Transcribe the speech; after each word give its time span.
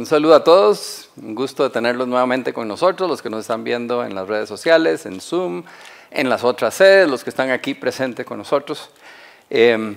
Un 0.00 0.06
saludo 0.06 0.34
a 0.34 0.42
todos, 0.42 1.10
un 1.18 1.34
gusto 1.34 1.62
de 1.62 1.68
tenerlos 1.68 2.08
nuevamente 2.08 2.54
con 2.54 2.66
nosotros, 2.66 3.06
los 3.06 3.20
que 3.20 3.28
nos 3.28 3.40
están 3.40 3.64
viendo 3.64 4.02
en 4.02 4.14
las 4.14 4.26
redes 4.26 4.48
sociales, 4.48 5.04
en 5.04 5.20
Zoom, 5.20 5.62
en 6.10 6.30
las 6.30 6.42
otras 6.42 6.72
sedes, 6.72 7.06
los 7.06 7.22
que 7.22 7.28
están 7.28 7.50
aquí 7.50 7.74
presentes 7.74 8.24
con 8.24 8.38
nosotros. 8.38 8.88
Eh, 9.50 9.94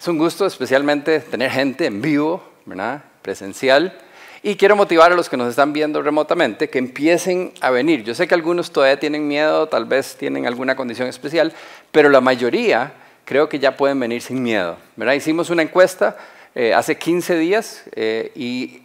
es 0.00 0.08
un 0.08 0.18
gusto 0.18 0.46
especialmente 0.46 1.20
tener 1.20 1.48
gente 1.52 1.86
en 1.86 2.02
vivo, 2.02 2.42
¿verdad? 2.66 3.04
presencial. 3.22 3.96
Y 4.42 4.56
quiero 4.56 4.74
motivar 4.74 5.12
a 5.12 5.14
los 5.14 5.28
que 5.28 5.36
nos 5.36 5.48
están 5.48 5.72
viendo 5.72 6.02
remotamente 6.02 6.68
que 6.68 6.80
empiecen 6.80 7.52
a 7.60 7.70
venir. 7.70 8.02
Yo 8.02 8.16
sé 8.16 8.26
que 8.26 8.34
algunos 8.34 8.72
todavía 8.72 8.98
tienen 8.98 9.28
miedo, 9.28 9.68
tal 9.68 9.84
vez 9.84 10.16
tienen 10.16 10.48
alguna 10.48 10.74
condición 10.74 11.06
especial, 11.06 11.52
pero 11.92 12.08
la 12.08 12.20
mayoría 12.20 12.94
creo 13.24 13.48
que 13.48 13.60
ya 13.60 13.76
pueden 13.76 14.00
venir 14.00 14.22
sin 14.22 14.42
miedo. 14.42 14.76
¿verdad? 14.96 15.14
Hicimos 15.14 15.50
una 15.50 15.62
encuesta 15.62 16.16
eh, 16.56 16.74
hace 16.74 16.98
15 16.98 17.38
días 17.38 17.84
eh, 17.94 18.32
y 18.34 18.79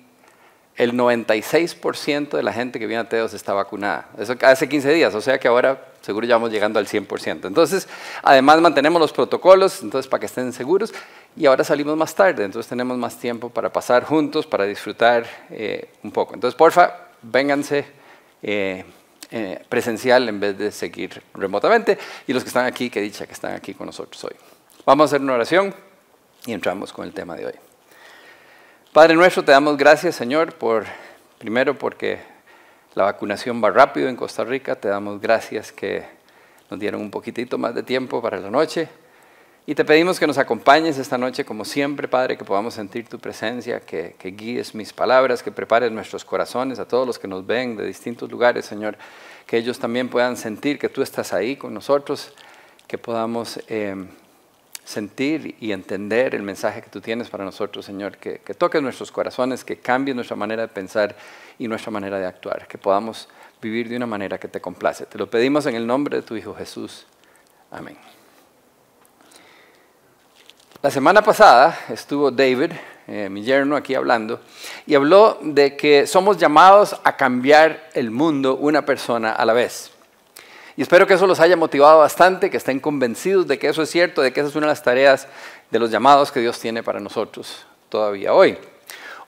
el 0.77 0.93
96% 0.93 2.31
de 2.31 2.43
la 2.43 2.51
gente 2.51 2.79
que 2.79 2.87
viene 2.87 3.01
a 3.01 3.09
Teos 3.09 3.33
está 3.33 3.53
vacunada. 3.53 4.09
Eso 4.17 4.35
hace 4.41 4.67
15 4.67 4.93
días, 4.93 5.15
o 5.15 5.21
sea 5.21 5.39
que 5.39 5.47
ahora 5.47 5.85
seguro 6.01 6.27
ya 6.27 6.35
vamos 6.35 6.51
llegando 6.51 6.79
al 6.79 6.87
100%. 6.87 7.47
Entonces, 7.47 7.87
además 8.21 8.61
mantenemos 8.61 9.01
los 9.01 9.11
protocolos, 9.11 9.81
entonces 9.81 10.07
para 10.09 10.19
que 10.19 10.25
estén 10.27 10.53
seguros, 10.53 10.93
y 11.35 11.45
ahora 11.45 11.63
salimos 11.63 11.97
más 11.97 12.13
tarde, 12.13 12.43
entonces 12.45 12.69
tenemos 12.69 12.97
más 12.97 13.17
tiempo 13.17 13.49
para 13.49 13.71
pasar 13.71 14.03
juntos, 14.03 14.45
para 14.45 14.65
disfrutar 14.65 15.25
eh, 15.49 15.89
un 16.03 16.11
poco. 16.11 16.35
Entonces, 16.35 16.55
porfa, 16.55 17.07
vénganse 17.21 17.85
eh, 18.43 18.85
eh, 19.31 19.63
presencial 19.67 20.29
en 20.29 20.39
vez 20.39 20.57
de 20.57 20.71
seguir 20.71 21.21
remotamente, 21.33 21.97
y 22.27 22.33
los 22.33 22.43
que 22.43 22.49
están 22.49 22.65
aquí, 22.65 22.89
que 22.89 23.01
dicha 23.01 23.25
que 23.25 23.33
están 23.33 23.53
aquí 23.53 23.73
con 23.73 23.87
nosotros 23.87 24.23
hoy. 24.25 24.35
Vamos 24.85 25.05
a 25.05 25.07
hacer 25.07 25.21
una 25.21 25.33
oración 25.33 25.73
y 26.45 26.53
entramos 26.53 26.93
con 26.93 27.05
el 27.05 27.13
tema 27.13 27.35
de 27.35 27.47
hoy. 27.47 27.74
Padre 28.95 29.13
nuestro, 29.15 29.43
te 29.43 29.51
damos 29.51 29.75
gracias, 29.75 30.15
Señor, 30.15 30.53
por 30.53 30.85
primero 31.37 31.77
porque 31.77 32.17
la 32.93 33.03
vacunación 33.03 33.61
va 33.61 33.69
rápido 33.69 34.07
en 34.07 34.15
Costa 34.15 34.45
Rica. 34.45 34.77
Te 34.77 34.87
damos 34.87 35.19
gracias 35.19 35.73
que 35.73 36.05
nos 36.69 36.79
dieron 36.79 37.01
un 37.01 37.11
poquitito 37.11 37.57
más 37.57 37.75
de 37.75 37.83
tiempo 37.83 38.21
para 38.21 38.39
la 38.39 38.49
noche. 38.49 38.87
Y 39.65 39.75
te 39.75 39.83
pedimos 39.83 40.17
que 40.17 40.25
nos 40.25 40.37
acompañes 40.37 40.97
esta 40.97 41.17
noche, 41.17 41.43
como 41.43 41.65
siempre, 41.65 42.07
Padre, 42.07 42.37
que 42.37 42.45
podamos 42.45 42.73
sentir 42.73 43.09
tu 43.09 43.19
presencia, 43.19 43.81
que, 43.81 44.15
guíes 44.17 44.73
mis 44.73 44.93
palabras, 44.93 45.43
que 45.43 45.51
prepares 45.51 45.91
nuestros 45.91 46.23
corazones 46.23 46.79
a 46.79 46.87
todos 46.87 47.05
los 47.05 47.19
que 47.19 47.27
nos 47.27 47.45
ven 47.45 47.75
de 47.75 47.85
distintos 47.85 48.31
lugares, 48.31 48.63
Señor, 48.63 48.97
que 49.45 49.57
ellos 49.57 49.77
también 49.77 50.07
puedan 50.07 50.37
sentir 50.37 50.79
que 50.79 50.87
tú 50.87 51.01
estás 51.01 51.33
ahí 51.33 51.57
con 51.57 51.73
nosotros, 51.73 52.31
que 52.87 52.97
podamos 52.97 53.59
eh, 53.67 53.93
sentir 54.85 55.57
y 55.59 55.71
entender 55.71 56.35
el 56.35 56.43
mensaje 56.43 56.81
que 56.81 56.89
tú 56.89 57.01
tienes 57.01 57.29
para 57.29 57.43
nosotros, 57.43 57.85
Señor, 57.85 58.17
que, 58.17 58.39
que 58.39 58.53
toques 58.53 58.81
nuestros 58.81 59.11
corazones, 59.11 59.65
que 59.65 59.77
cambie 59.77 60.13
nuestra 60.13 60.35
manera 60.35 60.61
de 60.61 60.67
pensar 60.69 61.15
y 61.59 61.67
nuestra 61.67 61.91
manera 61.91 62.19
de 62.19 62.25
actuar, 62.25 62.67
que 62.67 62.77
podamos 62.77 63.27
vivir 63.61 63.89
de 63.89 63.97
una 63.97 64.05
manera 64.05 64.37
que 64.37 64.47
te 64.47 64.61
complace. 64.61 65.05
Te 65.07 65.17
lo 65.17 65.29
pedimos 65.29 65.65
en 65.65 65.75
el 65.75 65.85
nombre 65.85 66.17
de 66.17 66.23
tu 66.23 66.35
Hijo 66.35 66.53
Jesús. 66.53 67.05
Amén. 67.71 67.97
La 70.81 70.91
semana 70.91 71.23
pasada 71.23 71.75
estuvo 71.89 72.29
David, 72.29 72.71
eh, 73.07 73.27
mi 73.27 73.41
yerno, 73.41 73.75
aquí 73.75 73.95
hablando, 73.95 74.39
y 74.85 74.93
habló 74.93 75.39
de 75.41 75.75
que 75.75 76.05
somos 76.05 76.37
llamados 76.37 76.95
a 77.03 77.17
cambiar 77.17 77.89
el 77.95 78.11
mundo 78.11 78.55
una 78.55 78.85
persona 78.85 79.31
a 79.31 79.45
la 79.45 79.53
vez. 79.53 79.94
Y 80.77 80.81
espero 80.81 81.07
que 81.07 81.13
eso 81.13 81.25
los 81.25 81.39
haya 81.39 81.55
motivado 81.55 81.99
bastante, 81.99 82.49
que 82.49 82.57
estén 82.57 82.81
convencidos 82.81 83.47
de 83.47 83.57
que 83.57 83.69
eso 83.69 83.81
es 83.81 83.89
cierto, 83.89 84.21
de 84.21 84.33
que 84.33 84.41
esa 84.41 84.49
es 84.49 84.55
una 84.55 84.67
de 84.67 84.71
las 84.71 84.83
tareas 84.83 85.27
de 85.71 85.79
los 85.79 85.89
llamados 85.89 86.31
que 86.31 86.41
Dios 86.41 86.59
tiene 86.59 86.83
para 86.83 86.99
nosotros 86.99 87.65
todavía 87.87 88.33
hoy. 88.33 88.57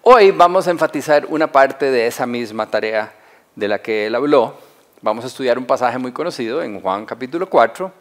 Hoy 0.02 0.32
vamos 0.32 0.68
a 0.68 0.72
enfatizar 0.72 1.26
una 1.30 1.52
parte 1.52 1.90
de 1.90 2.08
esa 2.08 2.26
misma 2.26 2.70
tarea 2.70 3.14
de 3.56 3.68
la 3.68 3.80
que 3.80 4.08
él 4.08 4.16
habló. 4.16 4.56
Vamos 5.02 5.24
a 5.24 5.28
estudiar 5.28 5.58
un 5.58 5.66
pasaje 5.66 5.98
muy 5.98 6.12
conocido 6.12 6.62
en 6.62 6.82
Juan 6.82 7.06
capítulo 7.06 7.50
4. 7.50 7.92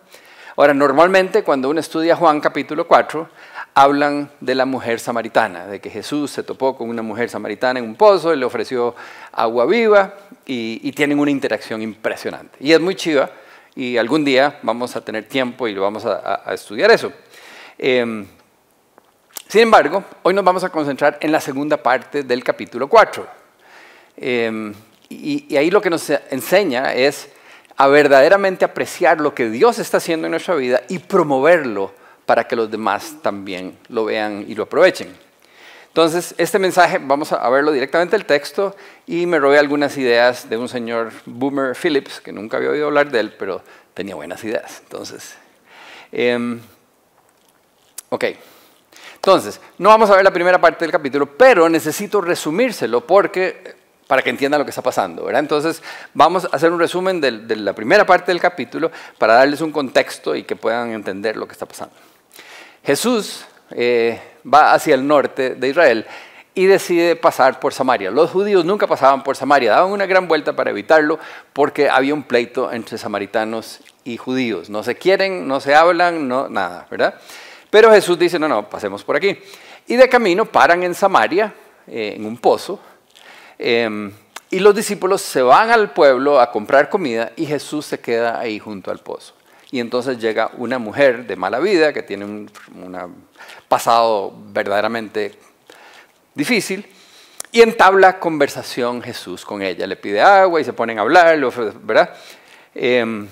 Ahora, 0.56 0.74
normalmente 0.74 1.44
cuando 1.44 1.68
uno 1.68 1.78
estudia 1.78 2.16
Juan 2.16 2.40
capítulo 2.40 2.88
4, 2.88 3.28
hablan 3.76 4.30
de 4.40 4.54
la 4.54 4.64
mujer 4.64 4.98
samaritana, 4.98 5.66
de 5.66 5.82
que 5.82 5.90
Jesús 5.90 6.30
se 6.30 6.42
topó 6.42 6.74
con 6.74 6.88
una 6.88 7.02
mujer 7.02 7.28
samaritana 7.28 7.78
en 7.78 7.84
un 7.84 7.94
pozo, 7.94 8.32
y 8.32 8.38
le 8.38 8.46
ofreció 8.46 8.96
agua 9.32 9.66
viva 9.66 10.14
y, 10.46 10.90
tienen 10.92 11.18
una 11.18 11.30
interacción 11.30 11.82
impresionante. 11.82 12.56
Y 12.58 12.72
es 12.72 12.80
muy 12.80 12.94
chiva 12.94 13.28
y 13.74 13.98
algún 13.98 14.24
día 14.24 14.58
vamos 14.62 14.96
a 14.96 15.04
tener 15.04 15.28
tiempo 15.28 15.68
y 15.68 15.74
lo 15.74 15.82
vamos 15.82 16.06
a, 16.06 16.42
estudiar 16.54 16.90
eso. 16.90 17.12
Eh, 17.76 18.24
sin 19.46 19.60
embargo, 19.60 20.02
hoy 20.22 20.32
nos 20.32 20.42
vamos 20.42 20.64
a 20.64 20.70
concentrar 20.70 21.18
en 21.20 21.30
la 21.30 21.42
segunda 21.42 21.76
parte 21.76 22.22
del 22.22 22.42
capítulo 22.42 22.88
4. 22.88 23.26
Eh, 24.16 24.72
y, 25.10 25.52
y 25.52 25.56
ahí 25.58 25.70
lo 25.70 25.82
que 25.82 25.90
nos 25.90 26.08
enseña 26.30 26.94
es 26.94 27.28
a 27.76 27.88
verdaderamente 27.88 28.64
apreciar 28.64 29.20
lo 29.20 29.34
que 29.34 29.50
Dios 29.50 29.78
está 29.78 29.98
haciendo 29.98 30.28
en 30.28 30.30
nuestra 30.30 30.54
vida 30.54 30.80
y 30.88 30.98
promoverlo 30.98 31.92
para 32.26 32.44
que 32.44 32.56
los 32.56 32.70
demás 32.70 33.16
también 33.22 33.78
lo 33.88 34.04
vean 34.04 34.44
y 34.46 34.54
lo 34.54 34.64
aprovechen. 34.64 35.16
Entonces, 35.88 36.34
este 36.36 36.58
mensaje, 36.58 36.98
vamos 36.98 37.32
a 37.32 37.48
verlo 37.48 37.72
directamente 37.72 38.16
del 38.16 38.26
texto 38.26 38.76
y 39.06 39.24
me 39.24 39.38
robé 39.38 39.58
algunas 39.58 39.96
ideas 39.96 40.50
de 40.50 40.58
un 40.58 40.68
señor 40.68 41.10
Boomer 41.24 41.74
Phillips, 41.74 42.20
que 42.20 42.32
nunca 42.32 42.58
había 42.58 42.68
oído 42.68 42.88
hablar 42.88 43.10
de 43.10 43.20
él, 43.20 43.34
pero 43.38 43.62
tenía 43.94 44.14
buenas 44.14 44.44
ideas. 44.44 44.82
Entonces, 44.82 45.36
eh, 46.12 46.58
ok. 48.10 48.24
Entonces, 49.14 49.58
no 49.78 49.88
vamos 49.88 50.10
a 50.10 50.16
ver 50.16 50.24
la 50.24 50.32
primera 50.32 50.60
parte 50.60 50.84
del 50.84 50.92
capítulo, 50.92 51.26
pero 51.26 51.68
necesito 51.68 52.20
resumírselo 52.20 53.06
porque 53.06 53.76
para 54.06 54.22
que 54.22 54.30
entiendan 54.30 54.60
lo 54.60 54.64
que 54.64 54.70
está 54.70 54.82
pasando. 54.82 55.24
¿verdad? 55.24 55.40
Entonces, 55.40 55.82
vamos 56.14 56.44
a 56.44 56.48
hacer 56.54 56.70
un 56.70 56.78
resumen 56.78 57.20
de, 57.20 57.56
la 57.56 57.72
primera 57.72 58.06
parte 58.06 58.32
del 58.32 58.40
capítulo 58.40 58.90
para 59.18 59.34
darles 59.34 59.60
un 59.60 59.72
contexto 59.72 60.36
y 60.36 60.44
que 60.44 60.56
puedan 60.56 60.92
entender 60.92 61.36
lo 61.36 61.46
que 61.46 61.52
está 61.52 61.66
pasando. 61.66 61.94
Jesús 62.86 63.44
eh, 63.72 64.20
va 64.46 64.72
hacia 64.72 64.94
el 64.94 65.06
norte 65.06 65.56
de 65.56 65.68
Israel 65.68 66.06
y 66.54 66.66
decide 66.66 67.16
pasar 67.16 67.58
por 67.58 67.74
Samaria. 67.74 68.12
Los 68.12 68.30
judíos 68.30 68.64
nunca 68.64 68.86
pasaban 68.86 69.24
por 69.24 69.36
Samaria, 69.36 69.72
daban 69.72 69.90
una 69.90 70.06
gran 70.06 70.28
vuelta 70.28 70.54
para 70.54 70.70
evitarlo 70.70 71.18
porque 71.52 71.90
había 71.90 72.14
un 72.14 72.22
pleito 72.22 72.72
entre 72.72 72.96
samaritanos 72.96 73.80
y 74.04 74.16
judíos. 74.16 74.70
No 74.70 74.84
se 74.84 74.94
quieren, 74.94 75.48
no 75.48 75.58
se 75.58 75.74
hablan, 75.74 76.28
no, 76.28 76.48
nada, 76.48 76.86
¿verdad? 76.88 77.16
Pero 77.70 77.90
Jesús 77.90 78.16
dice, 78.18 78.38
no, 78.38 78.46
no, 78.46 78.70
pasemos 78.70 79.02
por 79.02 79.16
aquí. 79.16 79.36
Y 79.88 79.96
de 79.96 80.08
camino 80.08 80.46
paran 80.46 80.84
en 80.84 80.94
Samaria, 80.94 81.52
eh, 81.88 82.14
en 82.16 82.24
un 82.24 82.36
pozo, 82.36 82.78
eh, 83.58 84.12
y 84.48 84.60
los 84.60 84.76
discípulos 84.76 85.22
se 85.22 85.42
van 85.42 85.70
al 85.70 85.90
pueblo 85.90 86.40
a 86.40 86.52
comprar 86.52 86.88
comida 86.88 87.32
y 87.34 87.46
Jesús 87.46 87.84
se 87.84 87.98
queda 87.98 88.38
ahí 88.38 88.60
junto 88.60 88.92
al 88.92 89.00
pozo. 89.00 89.35
Y 89.70 89.80
entonces 89.80 90.18
llega 90.18 90.50
una 90.56 90.78
mujer 90.78 91.26
de 91.26 91.36
mala 91.36 91.58
vida 91.58 91.92
que 91.92 92.02
tiene 92.02 92.24
un 92.24 92.50
pasado 93.68 94.32
verdaderamente 94.52 95.32
difícil 96.34 96.86
y 97.50 97.62
entabla 97.62 98.20
conversación 98.20 99.02
Jesús 99.02 99.44
con 99.44 99.62
ella. 99.62 99.86
Le 99.86 99.96
pide 99.96 100.20
agua 100.20 100.60
y 100.60 100.64
se 100.64 100.72
ponen 100.72 100.98
a 100.98 101.02
hablar, 101.02 101.38
¿verdad? 101.82 102.14
Eh, 102.74 103.26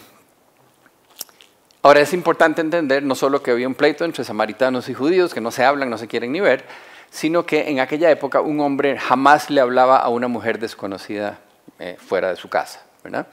ahora 1.83 2.00
es 2.00 2.12
importante 2.15 2.62
entender 2.62 3.03
no 3.03 3.15
solo 3.15 3.43
que 3.43 3.51
había 3.51 3.69
un 3.69 3.75
pleito 3.75 4.05
entre 4.05 4.25
samaritanos 4.25 4.89
y 4.89 4.95
judíos, 4.95 5.34
que 5.34 5.43
no 5.43 5.51
se 5.51 5.65
hablan, 5.65 5.91
no 5.91 5.99
se 5.99 6.09
quieren 6.09 6.33
ni 6.33 6.41
ver, 6.41 6.65
sino 7.11 7.45
que 7.45 7.69
en 7.69 7.81
aquella 7.81 8.11
época 8.11 8.41
un 8.41 8.61
hombre 8.61 8.99
jamás 8.99 9.51
le 9.51 9.61
hablaba 9.61 9.99
a 9.99 10.09
una 10.09 10.27
mujer 10.27 10.59
desconocida 10.59 11.39
eh, 11.78 11.97
fuera 11.99 12.31
de 12.31 12.37
su 12.37 12.49
casa, 12.49 12.83
¿verdad? 13.03 13.27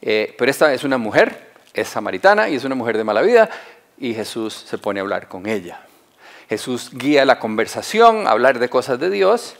Eh, 0.00 0.34
pero 0.38 0.50
esta 0.50 0.72
es 0.72 0.84
una 0.84 0.96
mujer 0.96 1.49
es 1.74 1.88
samaritana 1.88 2.48
y 2.48 2.56
es 2.56 2.64
una 2.64 2.74
mujer 2.74 2.96
de 2.96 3.04
mala 3.04 3.22
vida 3.22 3.48
y 3.98 4.14
Jesús 4.14 4.54
se 4.54 4.78
pone 4.78 5.00
a 5.00 5.02
hablar 5.02 5.28
con 5.28 5.46
ella. 5.46 5.80
Jesús 6.48 6.90
guía 6.92 7.24
la 7.24 7.38
conversación, 7.38 8.26
a 8.26 8.30
hablar 8.30 8.58
de 8.58 8.68
cosas 8.68 8.98
de 8.98 9.10
Dios 9.10 9.54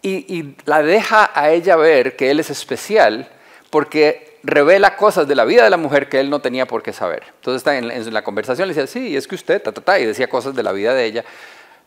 y, 0.00 0.56
la 0.64 0.82
deja 0.82 1.30
a 1.34 1.50
ella 1.50 1.76
ver 1.76 2.16
que 2.16 2.30
Él 2.30 2.40
es 2.40 2.50
especial 2.50 3.28
porque 3.70 4.38
revela 4.42 4.96
cosas 4.96 5.28
de 5.28 5.34
la 5.34 5.44
vida 5.44 5.62
de 5.62 5.70
la 5.70 5.76
mujer 5.76 6.08
que 6.08 6.18
Él 6.20 6.30
no 6.30 6.40
tenía 6.40 6.66
por 6.66 6.82
qué 6.82 6.92
saber. 6.92 7.24
Entonces 7.36 7.60
está 7.60 7.76
en, 7.76 7.90
en 7.90 8.12
la 8.12 8.24
conversación 8.24 8.66
le 8.66 8.74
decía, 8.74 8.86
sí, 8.86 9.16
es 9.16 9.28
que 9.28 9.34
usted, 9.34 9.62
ta, 9.62 9.72
ta, 9.72 9.80
ta, 9.80 10.00
y 10.00 10.06
decía 10.06 10.28
cosas 10.28 10.54
de 10.54 10.62
la 10.62 10.72
vida 10.72 10.94
de 10.94 11.04
ella 11.04 11.24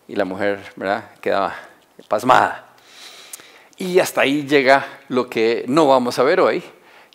y 0.08 0.16
la 0.16 0.26
mujer 0.26 0.60
¿verdad? 0.76 1.12
quedaba 1.22 1.56
pasmada. 2.08 2.70
Y 3.78 4.00
hasta 4.00 4.22
ahí 4.22 4.46
llega 4.48 4.86
lo 5.10 5.30
que 5.30 5.66
no 5.68 5.88
vamos 5.88 6.18
a 6.20 6.24
ver 6.24 6.40
hoy, 6.40 6.64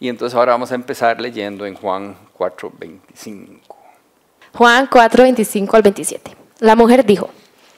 y 0.00 0.08
entonces 0.08 0.34
ahora 0.34 0.52
vamos 0.52 0.72
a 0.72 0.74
empezar 0.74 1.20
leyendo 1.20 1.66
en 1.66 1.74
Juan 1.74 2.16
4, 2.32 2.72
25. 2.78 3.76
Juan 4.54 4.88
4, 4.90 5.22
25 5.24 5.76
al 5.76 5.82
27. 5.82 6.36
La 6.58 6.74
mujer 6.74 7.04
dijo, 7.04 7.28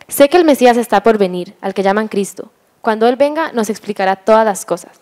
sé 0.06 0.28
que 0.28 0.36
el 0.36 0.44
Mesías 0.44 0.76
está 0.76 1.02
por 1.02 1.19
venir, 1.19 1.54
al 1.60 1.74
que 1.74 1.82
llaman 1.82 2.06
Cristo. 2.06 2.50
Cuando 2.80 3.08
Él 3.08 3.16
venga 3.16 3.52
nos 3.52 3.69
explicará 3.70 4.16
todas 4.16 4.44
las 4.44 4.64
cosas. 4.64 5.00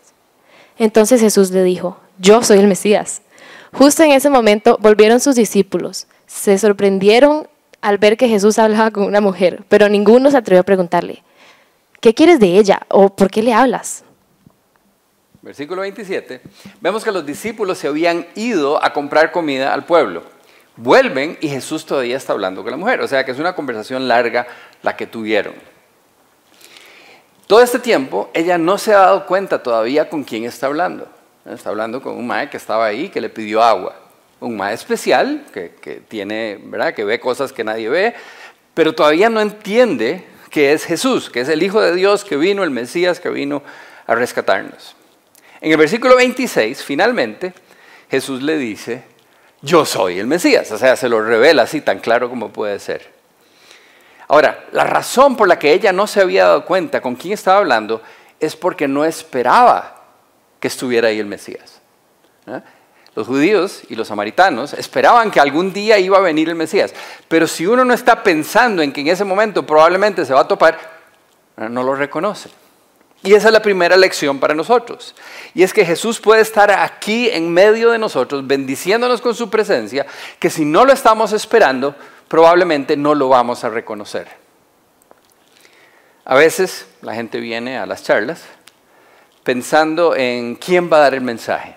Entonces 0.78 1.20
Jesús 1.20 1.50
le 1.50 1.62
dijo, 1.62 1.98
yo 2.18 2.42
soy 2.42 2.58
el 2.58 2.66
Mesías. 2.66 3.20
Justo 3.72 4.02
en 4.02 4.12
ese 4.12 4.30
momento 4.30 4.78
volvieron 4.80 5.20
sus 5.20 5.36
discípulos. 5.36 6.06
Se 6.26 6.56
sorprendieron 6.58 7.48
al 7.82 7.98
ver 7.98 8.16
que 8.16 8.28
Jesús 8.28 8.58
hablaba 8.58 8.90
con 8.90 9.04
una 9.04 9.20
mujer, 9.20 9.62
pero 9.68 9.88
ninguno 9.88 10.30
se 10.30 10.38
atrevió 10.38 10.60
a 10.60 10.64
preguntarle, 10.64 11.22
¿qué 12.00 12.14
quieres 12.14 12.40
de 12.40 12.58
ella? 12.58 12.80
¿O 12.88 13.10
por 13.10 13.30
qué 13.30 13.42
le 13.42 13.52
hablas? 13.52 14.04
Versículo 15.42 15.80
27. 15.80 16.42
Vemos 16.80 17.02
que 17.02 17.12
los 17.12 17.24
discípulos 17.24 17.78
se 17.78 17.88
habían 17.88 18.26
ido 18.34 18.82
a 18.82 18.92
comprar 18.92 19.32
comida 19.32 19.72
al 19.72 19.86
pueblo. 19.86 20.22
Vuelven 20.76 21.38
y 21.40 21.48
Jesús 21.48 21.86
todavía 21.86 22.16
está 22.16 22.34
hablando 22.34 22.62
con 22.62 22.70
la 22.70 22.76
mujer. 22.76 23.00
O 23.00 23.08
sea 23.08 23.24
que 23.24 23.30
es 23.30 23.38
una 23.38 23.54
conversación 23.54 24.06
larga 24.06 24.46
la 24.82 24.96
que 24.96 25.06
tuvieron. 25.06 25.54
Todo 27.46 27.62
este 27.62 27.78
tiempo 27.78 28.30
ella 28.34 28.58
no 28.58 28.76
se 28.76 28.92
ha 28.92 28.98
dado 28.98 29.26
cuenta 29.26 29.62
todavía 29.62 30.10
con 30.10 30.24
quién 30.24 30.44
está 30.44 30.66
hablando. 30.66 31.08
Está 31.46 31.70
hablando 31.70 32.02
con 32.02 32.16
un 32.16 32.26
mae 32.26 32.50
que 32.50 32.58
estaba 32.58 32.84
ahí, 32.84 33.08
que 33.08 33.20
le 33.20 33.30
pidió 33.30 33.62
agua. 33.62 33.96
Un 34.40 34.56
mae 34.56 34.74
especial, 34.74 35.46
que, 35.52 36.02
tiene, 36.06 36.60
¿verdad? 36.62 36.94
que 36.94 37.04
ve 37.04 37.18
cosas 37.18 37.52
que 37.52 37.64
nadie 37.64 37.88
ve, 37.88 38.14
pero 38.74 38.94
todavía 38.94 39.28
no 39.30 39.40
entiende 39.40 40.24
que 40.50 40.72
es 40.72 40.84
Jesús, 40.84 41.30
que 41.30 41.40
es 41.40 41.48
el 41.48 41.62
Hijo 41.62 41.80
de 41.80 41.94
Dios 41.94 42.24
que 42.24 42.36
vino, 42.36 42.62
el 42.62 42.70
Mesías 42.70 43.20
que 43.20 43.30
vino 43.30 43.62
a 44.06 44.14
rescatarnos. 44.14 44.94
En 45.60 45.70
el 45.70 45.76
versículo 45.76 46.16
26, 46.16 46.82
finalmente, 46.82 47.52
Jesús 48.10 48.42
le 48.42 48.56
dice, 48.56 49.04
yo 49.62 49.84
soy 49.84 50.18
el 50.18 50.26
Mesías. 50.26 50.70
O 50.72 50.78
sea, 50.78 50.96
se 50.96 51.08
lo 51.08 51.22
revela 51.22 51.62
así 51.62 51.80
tan 51.80 51.98
claro 51.98 52.28
como 52.28 52.50
puede 52.50 52.78
ser. 52.78 53.10
Ahora, 54.28 54.66
la 54.72 54.84
razón 54.84 55.36
por 55.36 55.48
la 55.48 55.58
que 55.58 55.72
ella 55.72 55.92
no 55.92 56.06
se 56.06 56.20
había 56.20 56.44
dado 56.44 56.64
cuenta 56.64 57.00
con 57.00 57.16
quién 57.16 57.34
estaba 57.34 57.58
hablando 57.58 58.00
es 58.38 58.56
porque 58.56 58.88
no 58.88 59.04
esperaba 59.04 60.02
que 60.60 60.68
estuviera 60.68 61.08
ahí 61.08 61.18
el 61.18 61.26
Mesías. 61.26 61.80
¿eh? 62.46 62.60
Los 63.16 63.26
judíos 63.26 63.82
y 63.88 63.96
los 63.96 64.08
samaritanos 64.08 64.72
esperaban 64.72 65.30
que 65.30 65.40
algún 65.40 65.72
día 65.72 65.98
iba 65.98 66.16
a 66.16 66.20
venir 66.20 66.48
el 66.48 66.54
Mesías, 66.54 66.94
pero 67.26 67.48
si 67.48 67.66
uno 67.66 67.84
no 67.84 67.92
está 67.92 68.22
pensando 68.22 68.82
en 68.82 68.92
que 68.92 69.00
en 69.00 69.08
ese 69.08 69.24
momento 69.24 69.66
probablemente 69.66 70.24
se 70.24 70.32
va 70.32 70.42
a 70.42 70.48
topar, 70.48 70.78
¿eh? 71.56 71.68
no 71.68 71.82
lo 71.82 71.96
reconoce. 71.96 72.50
Y 73.22 73.34
esa 73.34 73.48
es 73.48 73.52
la 73.52 73.60
primera 73.60 73.96
lección 73.96 74.40
para 74.40 74.54
nosotros. 74.54 75.14
Y 75.54 75.62
es 75.62 75.74
que 75.74 75.84
Jesús 75.84 76.20
puede 76.20 76.40
estar 76.40 76.70
aquí 76.70 77.28
en 77.28 77.52
medio 77.52 77.90
de 77.90 77.98
nosotros, 77.98 78.46
bendiciéndonos 78.46 79.20
con 79.20 79.34
su 79.34 79.50
presencia, 79.50 80.06
que 80.38 80.48
si 80.48 80.64
no 80.64 80.84
lo 80.84 80.92
estamos 80.92 81.32
esperando, 81.32 81.94
probablemente 82.28 82.96
no 82.96 83.14
lo 83.14 83.28
vamos 83.28 83.62
a 83.64 83.68
reconocer. 83.68 84.28
A 86.24 86.34
veces 86.34 86.86
la 87.02 87.14
gente 87.14 87.40
viene 87.40 87.76
a 87.76 87.86
las 87.86 88.02
charlas 88.04 88.44
pensando 89.42 90.14
en 90.14 90.54
quién 90.54 90.90
va 90.90 90.98
a 90.98 91.00
dar 91.00 91.14
el 91.14 91.22
mensaje 91.22 91.74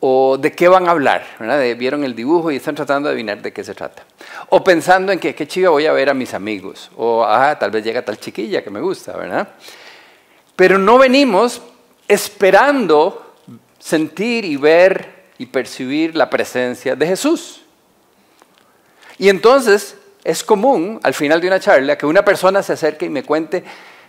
o 0.00 0.36
de 0.38 0.52
qué 0.52 0.68
van 0.68 0.86
a 0.86 0.92
hablar. 0.92 1.24
Vieron 1.76 2.04
el 2.04 2.14
dibujo 2.14 2.50
y 2.50 2.56
están 2.56 2.74
tratando 2.74 3.08
de 3.08 3.14
adivinar 3.14 3.42
de 3.42 3.52
qué 3.52 3.64
se 3.64 3.74
trata. 3.74 4.04
O 4.50 4.62
pensando 4.62 5.10
en 5.12 5.18
que 5.18 5.34
qué 5.34 5.48
chiva 5.48 5.70
voy 5.70 5.86
a 5.86 5.92
ver 5.92 6.10
a 6.10 6.14
mis 6.14 6.34
amigos. 6.34 6.90
O 6.96 7.24
ah, 7.24 7.58
tal 7.58 7.70
vez 7.70 7.82
llega 7.82 8.04
tal 8.04 8.18
chiquilla 8.18 8.62
que 8.62 8.70
me 8.70 8.80
gusta, 8.80 9.16
¿verdad? 9.16 9.48
Pero 10.58 10.76
no 10.76 10.98
venimos 10.98 11.62
esperando 12.08 13.36
sentir 13.78 14.44
y 14.44 14.56
ver 14.56 15.28
y 15.38 15.46
percibir 15.46 16.16
la 16.16 16.28
presencia 16.28 16.96
de 16.96 17.06
Jesús. 17.06 17.62
Y 19.18 19.28
entonces 19.28 19.96
es 20.24 20.42
común 20.42 20.98
al 21.04 21.14
final 21.14 21.40
de 21.40 21.46
una 21.46 21.60
charla 21.60 21.96
que 21.96 22.06
una 22.06 22.24
persona 22.24 22.60
se 22.64 22.72
acerque 22.72 23.06
y 23.06 23.08
me 23.08 23.22
cuente 23.22 23.62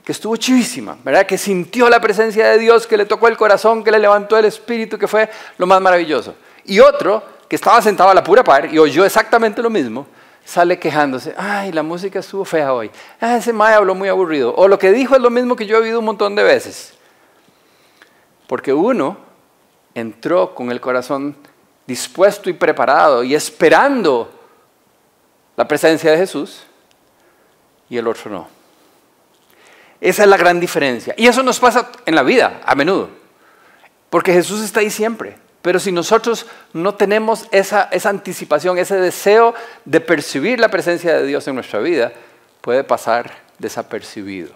que 0.03 0.11
estuvo 0.11 0.35
chivísima, 0.37 0.97
¿verdad? 1.03 1.27
Que 1.27 1.37
sintió 1.37 1.87
la 1.87 2.01
presencia 2.01 2.47
de 2.47 2.57
Dios, 2.57 2.87
que 2.87 2.97
le 2.97 3.05
tocó 3.05 3.27
el 3.27 3.37
corazón, 3.37 3.83
que 3.83 3.91
le 3.91 3.99
levantó 3.99 4.35
el 4.35 4.45
espíritu, 4.45 4.97
que 4.97 5.07
fue 5.07 5.29
lo 5.59 5.67
más 5.67 5.79
maravilloso. 5.79 6.33
Y 6.65 6.79
otro 6.79 7.23
que 7.47 7.57
estaba 7.57 7.79
sentado 7.79 8.09
a 8.09 8.15
la 8.15 8.23
pura 8.23 8.43
par 8.43 8.73
y 8.73 8.79
oyó 8.79 9.05
exactamente 9.05 9.61
lo 9.61 9.69
mismo, 9.69 10.07
sale 10.49 10.79
quejándose, 10.79 11.35
ay, 11.37 11.71
la 11.71 11.83
música 11.83 12.17
estuvo 12.17 12.43
fea 12.43 12.73
hoy, 12.73 12.89
ah, 13.21 13.37
ese 13.37 13.53
mae 13.53 13.75
habló 13.75 13.93
muy 13.93 14.09
aburrido, 14.09 14.51
o 14.55 14.67
lo 14.67 14.79
que 14.79 14.91
dijo 14.91 15.15
es 15.15 15.21
lo 15.21 15.29
mismo 15.29 15.55
que 15.55 15.67
yo 15.67 15.77
he 15.77 15.81
oído 15.81 15.99
un 15.99 16.05
montón 16.05 16.33
de 16.33 16.41
veces. 16.41 16.95
Porque 18.47 18.73
uno 18.73 19.17
entró 19.93 20.55
con 20.55 20.71
el 20.71 20.81
corazón 20.81 21.35
dispuesto 21.85 22.49
y 22.49 22.53
preparado 22.53 23.23
y 23.23 23.35
esperando 23.35 24.31
la 25.55 25.67
presencia 25.67 26.09
de 26.09 26.17
Jesús 26.17 26.63
y 27.87 27.97
el 27.97 28.07
otro 28.07 28.31
no. 28.31 28.47
Esa 30.01 30.23
es 30.23 30.29
la 30.29 30.37
gran 30.37 30.59
diferencia. 30.59 31.13
Y 31.15 31.27
eso 31.27 31.43
nos 31.43 31.59
pasa 31.59 31.91
en 32.07 32.15
la 32.15 32.23
vida 32.23 32.61
a 32.65 32.73
menudo, 32.73 33.09
porque 34.09 34.33
Jesús 34.33 34.63
está 34.63 34.79
ahí 34.79 34.89
siempre. 34.89 35.37
Pero 35.61 35.79
si 35.79 35.91
nosotros 35.91 36.45
no 36.71 36.95
tenemos 36.95 37.47
esa, 37.51 37.89
anticipación, 38.05 38.77
ese 38.77 38.95
deseo 38.95 39.53
de 39.83 39.99
percibir 39.99 40.59
la 40.59 40.69
presencia 40.69 41.17
de 41.17 41.25
Dios 41.25 41.47
en 41.47 41.55
nuestra 41.55 41.79
vida, 41.79 42.13
puede 42.61 42.83
pasar 42.83 43.31
desapercibido. 43.57 44.53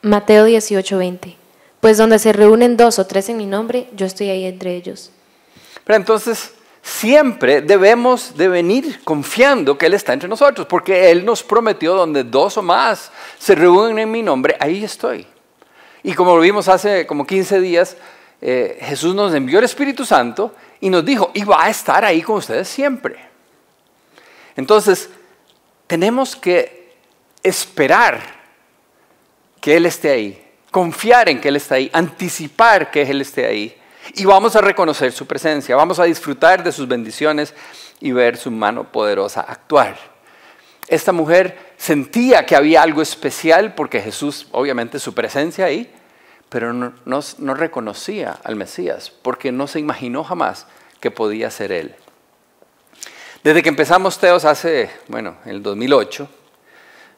Mateo 0.00 0.46
18:20. 0.46 1.36
Pues 1.80 1.98
donde 1.98 2.18
se 2.18 2.32
reúnen 2.32 2.76
dos 2.76 2.98
o 2.98 3.06
tres 3.06 3.28
en 3.28 3.36
mi 3.36 3.46
nombre, 3.46 3.88
yo 3.94 4.06
estoy 4.06 4.30
ahí 4.30 4.46
entre 4.46 4.74
ellos. 4.74 5.12
Pero 5.84 5.96
entonces, 5.96 6.54
siempre 6.82 7.60
debemos 7.60 8.36
de 8.36 8.48
venir 8.48 9.00
confiando 9.04 9.78
que 9.78 9.86
Él 9.86 9.94
está 9.94 10.12
entre 10.12 10.28
nosotros, 10.28 10.66
porque 10.66 11.10
Él 11.10 11.24
nos 11.24 11.42
prometió 11.42 11.94
donde 11.94 12.24
dos 12.24 12.56
o 12.56 12.62
más 12.62 13.12
se 13.38 13.54
reúnen 13.54 13.98
en 13.98 14.10
mi 14.10 14.22
nombre, 14.22 14.56
ahí 14.58 14.82
estoy. 14.82 15.26
Y 16.02 16.14
como 16.14 16.36
lo 16.36 16.42
vimos 16.42 16.68
hace 16.68 17.06
como 17.06 17.26
15 17.26 17.60
días, 17.60 17.96
eh, 18.40 18.78
Jesús 18.80 19.14
nos 19.14 19.34
envió 19.34 19.58
el 19.58 19.64
Espíritu 19.64 20.04
Santo 20.04 20.54
y 20.80 20.90
nos 20.90 21.04
dijo, 21.04 21.30
y 21.34 21.44
va 21.44 21.64
a 21.64 21.70
estar 21.70 22.04
ahí 22.04 22.22
con 22.22 22.36
ustedes 22.36 22.68
siempre. 22.68 23.16
Entonces, 24.56 25.10
tenemos 25.86 26.36
que 26.36 26.94
esperar 27.42 28.20
que 29.60 29.76
Él 29.76 29.86
esté 29.86 30.10
ahí, 30.10 30.46
confiar 30.70 31.28
en 31.28 31.40
que 31.40 31.48
Él 31.48 31.56
está 31.56 31.76
ahí, 31.76 31.90
anticipar 31.92 32.90
que 32.90 33.02
Él 33.02 33.20
esté 33.20 33.46
ahí. 33.46 33.76
Y 34.14 34.24
vamos 34.24 34.56
a 34.56 34.60
reconocer 34.60 35.12
su 35.12 35.26
presencia, 35.26 35.76
vamos 35.76 35.98
a 35.98 36.04
disfrutar 36.04 36.62
de 36.62 36.72
sus 36.72 36.88
bendiciones 36.88 37.54
y 38.00 38.12
ver 38.12 38.36
su 38.36 38.50
mano 38.50 38.84
poderosa 38.90 39.40
actuar. 39.40 40.17
Esta 40.88 41.12
mujer 41.12 41.58
sentía 41.76 42.46
que 42.46 42.56
había 42.56 42.82
algo 42.82 43.02
especial 43.02 43.74
porque 43.74 44.00
Jesús, 44.00 44.48
obviamente 44.52 44.98
su 44.98 45.14
presencia 45.14 45.66
ahí, 45.66 45.92
pero 46.48 46.72
no, 46.72 46.94
no, 47.04 47.54
reconocía 47.54 48.38
al 48.42 48.56
Mesías 48.56 49.10
porque 49.10 49.52
no 49.52 49.66
se 49.66 49.80
imaginó 49.80 50.24
jamás 50.24 50.66
que 50.98 51.10
podía 51.10 51.50
ser 51.50 51.72
Él. 51.72 51.94
Desde 53.44 53.62
que 53.62 53.68
empezamos 53.68 54.18
Teos 54.18 54.46
hace, 54.46 54.90
bueno, 55.08 55.36
en 55.44 55.50
el 55.50 55.62
2008, 55.62 56.26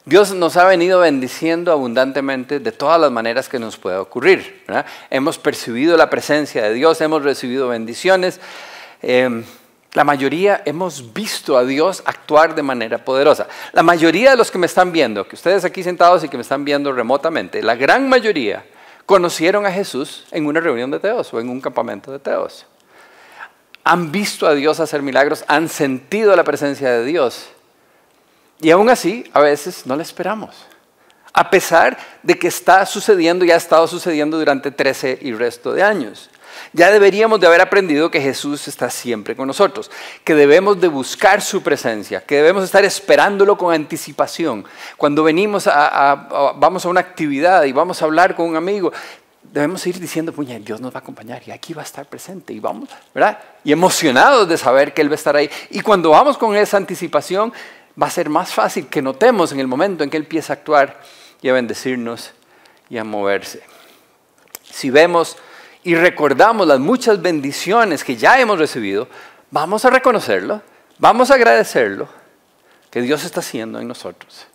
Dios 0.05 0.35
nos 0.35 0.57
ha 0.57 0.65
venido 0.65 1.01
bendiciendo 1.01 1.71
abundantemente 1.71 2.59
de 2.59 2.73
todas 2.73 3.01
las 3.01 3.13
maneras 3.13 3.49
que 3.49 3.61
nos 3.61 3.77
pueda 3.77 4.01
ocurrir. 4.01 4.65
Hemos 5.11 5.39
percibido 5.39 5.97
la 5.97 6.11
presencia 6.11 6.63
de 6.65 6.75
Dios, 6.75 7.01
hemos 7.01 7.23
recibido 7.23 7.69
bendiciones. 7.69 8.41
Em, 9.03 9.45
la 9.93 10.05
mayoría 10.05 10.63
hemos 10.65 11.13
visto 11.13 11.57
a 11.57 11.65
Dios 11.65 12.03
actuar 12.07 12.55
de 12.55 12.63
manera 12.63 13.05
poderosa. 13.05 13.49
La 13.73 13.83
mayoría 13.83 14.31
de 14.31 14.37
los 14.37 14.51
que 14.51 14.59
me 14.59 14.67
están 14.67 14.93
viendo, 14.93 15.27
que 15.27 15.35
ustedes 15.35 15.65
aquí 15.65 15.83
sentados 15.83 16.23
y 16.23 16.29
que 16.29 16.37
me 16.37 16.43
están 16.43 16.65
viendo 16.65 16.93
remotamente, 16.93 17.63
la 17.63 17.75
gran 17.75 18.09
mayoría 18.09 18.65
conocieron 19.05 19.67
a 19.67 19.73
Jesús 19.73 20.25
en 20.31 20.47
una 20.47 20.61
reunión 20.61 20.91
de 20.93 21.01
teos 21.01 21.35
o 21.35 21.41
en 21.41 21.49
un 21.49 21.61
campamento 21.61 22.13
de 22.13 22.21
teos. 22.21 22.67
Han 23.83 24.13
visto 24.13 24.47
a 24.47 24.55
Dios 24.55 24.79
hacer 24.79 25.03
milagros, 25.03 25.45
han 25.49 25.69
sentido 25.69 26.37
la 26.37 26.45
presencia 26.45 26.91
de 26.91 27.05
Dios. 27.05 27.49
Y 28.61 28.71
aún 28.71 28.91
así, 28.91 29.29
a 29.33 29.41
veces 29.41 29.87
no 29.87 29.97
le 29.97 30.05
esperamos. 30.05 30.67
A 31.33 31.51
pesar 31.51 31.99
de 32.23 32.39
que 32.39 32.49
está 32.49 32.87
sucediendo 32.87 33.45
y 33.45 33.51
ha 33.51 33.57
estado 33.57 33.89
sucediendo 33.89 34.39
durante 34.39 34.71
13 34.71 35.19
y 35.23 35.33
resto 35.33 35.73
de 35.73 35.83
años. 35.83 36.31
Ya 36.73 36.91
deberíamos 36.91 37.41
de 37.41 37.47
haber 37.47 37.61
aprendido 37.61 38.11
que 38.11 38.21
Jesús 38.21 38.69
está 38.69 38.91
siempre 38.91 39.35
con 39.35 39.47
nosotros, 39.47 39.91
que 40.25 40.35
debemos 40.35 40.81
de 40.81 40.89
buscar 40.89 41.43
su 41.43 41.63
presencia, 41.63 42.21
que 42.25 42.37
debemos 42.37 42.65
estar 42.65 42.85
esperándolo 42.85 43.59
con 43.59 43.75
anticipación. 43.75 44.65
Cuando 44.97 45.25
venimos 45.25 45.67
a, 45.67 46.55
vamos 46.57 46.85
a 46.85 46.89
una 46.89 47.01
actividad 47.01 47.65
y 47.65 47.73
vamos 47.73 48.01
a 48.01 48.05
hablar 48.05 48.35
con 48.37 48.49
un 48.49 48.57
amigo, 48.57 48.93
debemos 49.43 49.87
ir 49.87 49.99
diciendo, 49.99 50.33
puña, 50.33 50.59
Dios 50.59 50.81
nos 50.81 50.93
va 50.95 50.99
a 50.99 51.01
acompañar 51.01 51.43
y 51.47 51.51
aquí 51.51 51.75
va 51.75 51.83
a 51.83 51.85
estar 51.85 52.07
presente 52.07 52.53
y 52.53 52.61
vamos, 52.61 52.89
¿verdad? 53.15 53.39
Y 53.65 53.73
emocionados 53.73 54.49
de 54.49 54.57
saber 54.57 54.95
que 54.95 55.03
Él 55.03 55.09
va 55.09 55.15
a 55.15 55.17
estar 55.17 55.37
ahí. 55.37 55.51
Y 55.71 55.81
cuando 55.81 56.11
vamos 56.11 56.39
con 56.39 56.55
esa 56.55 56.77
anticipación, 56.77 57.53
va 58.01 58.07
a 58.07 58.11
ser 58.11 58.29
más 58.29 58.53
fácil 58.53 58.87
que 58.87 59.03
notemos 59.03 59.53
en 59.53 59.61
el 59.61 59.67
momento 59.67 60.05
en 60.05 60.11
que 60.11 60.17
Él 60.17 60.25
empieza 60.25 60.53
a 60.53 60.57
actuar 60.57 61.01
y 61.43 61.49
a 61.49 61.53
bendecirnos 61.53 62.33
y 62.89 62.99
a 62.99 63.05
moverse. 63.05 63.63
Si 64.71 64.91
vemos 64.91 65.37
y 65.83 65.95
recordamos 65.95 66.67
las 66.67 66.79
muchas 66.79 67.21
bendiciones 67.23 68.05
que 68.05 68.17
ya 68.17 68.39
hemos 68.39 68.59
recibido, 68.59 69.09
vamos 69.51 69.85
a 69.85 69.91
reconocerlo, 69.91 70.63
vamos 70.99 71.31
a 71.31 71.35
agradecerlo 71.35 72.09
que 72.91 73.01
Dios 73.01 73.25
está 73.25 73.41
haciendo 73.41 73.81
en 73.81 73.89
nosotros. 73.89 74.47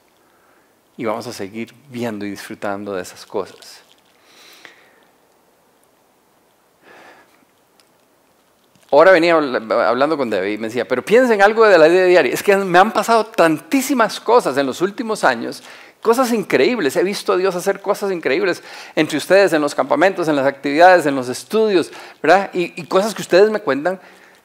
Y 0.97 1.05
vamos 1.05 1.27
a 1.27 1.33
seguir 1.33 1.73
viendo 1.89 2.25
y 2.25 2.29
disfrutando 2.29 2.93
de 2.93 3.01
esas 3.01 3.25
cosas. 3.25 3.81
Ahora 8.91 9.11
venía 9.11 9.35
hablando 9.35 10.15
con 10.15 10.29
David 10.29 10.53
y 10.53 10.57
me 10.57 10.67
decía, 10.67 10.87
pero 10.87 11.03
piensen 11.03 11.41
algo 11.41 11.65
de 11.65 11.77
la 11.77 11.87
vida 11.87 12.05
diaria. 12.05 12.33
Es 12.33 12.41
que 12.41 12.55
me 12.55 12.79
han 12.79 12.93
pasado 12.93 13.25
tantísimas 13.25 14.21
cosas 14.21 14.55
en 14.57 14.65
los 14.65 14.79
últimos 14.79 15.25
años, 15.25 15.63
cosas 16.05 16.31
increíbles. 16.31 16.95
He 16.97 17.03
visto 17.03 17.33
a 17.33 17.37
Dios 17.37 17.55
hacer 17.55 17.81
cosas 17.81 18.11
increíbles 18.11 18.61
entre 18.95 19.17
ustedes, 19.17 19.53
en 19.53 19.61
los 19.61 19.73
campamentos, 19.73 20.27
en 20.27 20.35
las 20.35 20.45
actividades, 20.45 21.07
en 21.07 21.15
los 21.15 21.29
estudios, 21.29 21.91
¿verdad? 22.21 22.51
Y, 22.53 22.83
cosas 22.83 23.15
que 23.15 23.23
ustedes 23.23 23.49
me 23.49 23.59
cuentan 23.59 23.99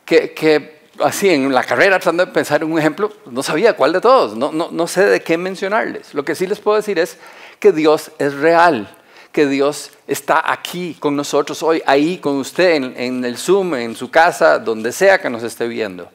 que, 0.07 0.89
así 1.05 1.29
en 1.29 1.53
la 1.53 1.63
carrera, 1.63 1.99
tratando 1.99 2.25
de 2.25 2.33
pensar 2.33 2.63
en 2.63 2.73
un 2.73 2.79
ejemplo, 2.79 3.13
no 3.31 3.43
sabía 3.43 3.75
cuál 3.75 3.93
de 3.93 4.01
todos, 4.01 4.39
no, 4.39 4.53
no, 4.53 4.71
no 4.73 4.87
sé 4.87 5.05
de 5.05 5.21
qué 5.21 5.37
mencionarles. 5.37 6.15
Lo 6.15 6.25
que 6.25 6.35
sí 6.35 6.47
les 6.47 6.61
puedo 6.61 6.79
decir 6.79 6.99
es 6.99 7.19
que 7.59 7.73
Dios 7.73 8.11
es 8.19 8.33
real 8.33 8.97
que 9.31 9.47
Dios 9.47 9.91
está 10.09 10.51
aquí 10.51 10.97
con 10.99 11.15
nosotros 11.15 11.63
hoy, 11.63 11.83
ahí 11.87 12.17
con 12.17 12.37
usted, 12.39 12.73
en, 12.75 13.25
el 13.25 13.37
Zoom, 13.37 13.75
en 13.75 13.95
su 13.95 14.11
casa, 14.11 14.59
donde 14.59 14.93
sea 14.93 15.21
que 15.21 15.29
nos 15.29 15.43
esté 15.43 15.69
viendo. 15.69 16.11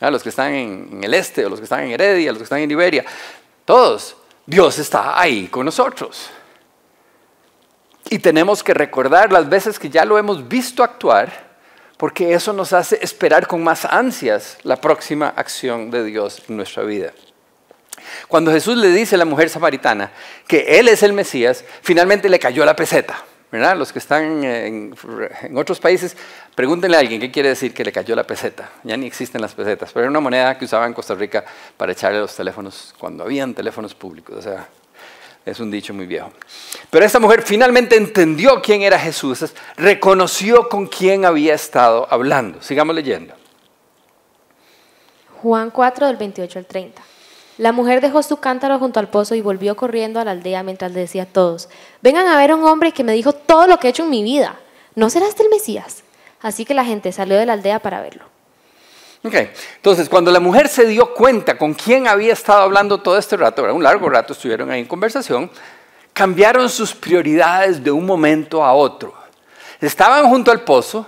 A 0.00 0.10
los 0.10 0.22
que 0.22 0.30
están 0.30 0.54
en, 0.54 1.00
el 1.04 1.14
este, 1.14 1.44
o 1.44 1.50
los 1.50 1.60
que 1.60 1.64
están 1.64 1.84
en 1.84 1.90
Heredia, 1.90 2.32
los 2.32 2.38
que 2.38 2.44
están 2.44 2.60
en 2.60 2.70
Iberia, 2.70 3.04
todos, 3.64 4.16
Dios 4.48 4.78
está 4.78 5.20
ahí 5.20 5.46
con 5.48 5.66
nosotros. 5.66 6.30
Y 8.08 8.18
tenemos 8.18 8.62
que 8.62 8.72
recordar 8.72 9.30
las 9.30 9.46
veces 9.46 9.78
que 9.78 9.90
ya 9.90 10.06
lo 10.06 10.16
hemos 10.16 10.48
visto 10.48 10.82
actuar, 10.82 11.48
porque 11.98 12.32
eso 12.32 12.54
nos 12.54 12.72
hace 12.72 12.98
esperar 13.02 13.46
con 13.46 13.62
más 13.62 13.84
ansias 13.84 14.56
la 14.62 14.80
próxima 14.80 15.28
acción 15.36 15.90
de 15.90 16.02
Dios 16.02 16.42
en 16.48 16.56
nuestra 16.56 16.82
vida. 16.84 17.12
Cuando 18.26 18.50
Jesús 18.50 18.78
le 18.78 18.88
dice 18.88 19.16
a 19.16 19.18
la 19.18 19.26
mujer 19.26 19.50
samaritana 19.50 20.12
que 20.46 20.78
Él 20.78 20.88
es 20.88 21.02
el 21.02 21.12
Mesías, 21.12 21.62
finalmente 21.82 22.30
le 22.30 22.38
cayó 22.38 22.64
la 22.64 22.74
peseta. 22.74 23.22
Los 23.50 23.92
que 23.92 23.98
están 23.98 24.44
en, 24.44 24.94
otros 25.56 25.80
países, 25.80 26.14
pregúntenle 26.54 26.98
a 26.98 27.00
alguien 27.00 27.18
qué 27.18 27.30
quiere 27.30 27.48
decir 27.48 27.72
que 27.72 27.82
le 27.82 27.92
cayó 27.92 28.14
la 28.14 28.24
peseta. 28.24 28.70
Ya 28.84 28.96
ni 28.96 29.06
existen 29.06 29.40
las 29.40 29.54
pesetas, 29.54 29.90
pero 29.92 30.04
era 30.04 30.10
una 30.10 30.20
moneda 30.20 30.58
que 30.58 30.66
usaban 30.66 30.88
en 30.88 30.94
Costa 30.94 31.14
Rica 31.14 31.44
para 31.76 31.92
echarle 31.92 32.18
los 32.18 32.36
teléfonos 32.36 32.94
cuando 32.98 33.24
habían 33.24 33.54
teléfonos 33.54 33.94
públicos. 33.94 34.36
O 34.36 34.42
sea, 34.42 34.68
es 35.46 35.60
un 35.60 35.70
dicho 35.70 35.94
muy 35.94 36.06
viejo. 36.06 36.30
Pero 36.90 37.06
esta 37.06 37.18
mujer 37.18 37.42
finalmente 37.42 37.96
entendió 37.96 38.60
quién 38.60 38.82
era 38.82 38.98
Jesús, 38.98 39.54
reconoció 39.76 40.68
con 40.68 40.86
quién 40.86 41.24
había 41.24 41.54
estado 41.54 42.06
hablando. 42.10 42.60
Sigamos 42.60 42.94
leyendo. 42.94 43.34
Juan 45.42 45.70
4 45.70 46.06
del 46.06 46.16
28 46.16 46.58
al 46.58 46.66
30. 46.66 47.02
La 47.58 47.72
mujer 47.72 48.00
dejó 48.00 48.22
su 48.22 48.36
cántaro 48.36 48.78
junto 48.78 49.00
al 49.00 49.08
pozo 49.08 49.34
y 49.34 49.40
volvió 49.40 49.76
corriendo 49.76 50.20
a 50.20 50.24
la 50.24 50.30
aldea 50.30 50.62
mientras 50.62 50.92
le 50.92 51.00
decía 51.00 51.24
a 51.24 51.26
todos, 51.26 51.68
vengan 52.00 52.28
a 52.28 52.36
ver 52.36 52.52
a 52.52 52.54
un 52.54 52.64
hombre 52.64 52.92
que 52.92 53.02
me 53.02 53.12
dijo 53.12 53.32
todo 53.32 53.66
lo 53.66 53.78
que 53.78 53.88
he 53.88 53.90
hecho 53.90 54.04
en 54.04 54.10
mi 54.10 54.22
vida. 54.22 54.54
¿No 54.94 55.10
será 55.10 55.26
este 55.26 55.42
el 55.42 55.50
Mesías? 55.50 56.04
Así 56.40 56.64
que 56.64 56.72
la 56.72 56.84
gente 56.84 57.10
salió 57.10 57.36
de 57.36 57.46
la 57.46 57.54
aldea 57.54 57.80
para 57.80 58.00
verlo. 58.00 58.24
Ok, 59.24 59.34
entonces 59.74 60.08
cuando 60.08 60.30
la 60.30 60.38
mujer 60.38 60.68
se 60.68 60.86
dio 60.86 61.12
cuenta 61.12 61.58
con 61.58 61.74
quién 61.74 62.06
había 62.06 62.32
estado 62.32 62.62
hablando 62.62 63.02
todo 63.02 63.18
este 63.18 63.36
rato, 63.36 63.64
un 63.74 63.82
largo 63.82 64.08
rato 64.08 64.32
estuvieron 64.32 64.70
ahí 64.70 64.80
en 64.80 64.86
conversación, 64.86 65.50
cambiaron 66.12 66.70
sus 66.70 66.94
prioridades 66.94 67.82
de 67.82 67.90
un 67.90 68.06
momento 68.06 68.64
a 68.64 68.72
otro. 68.72 69.12
Estaban 69.80 70.28
junto 70.28 70.52
al 70.52 70.60
pozo 70.60 71.04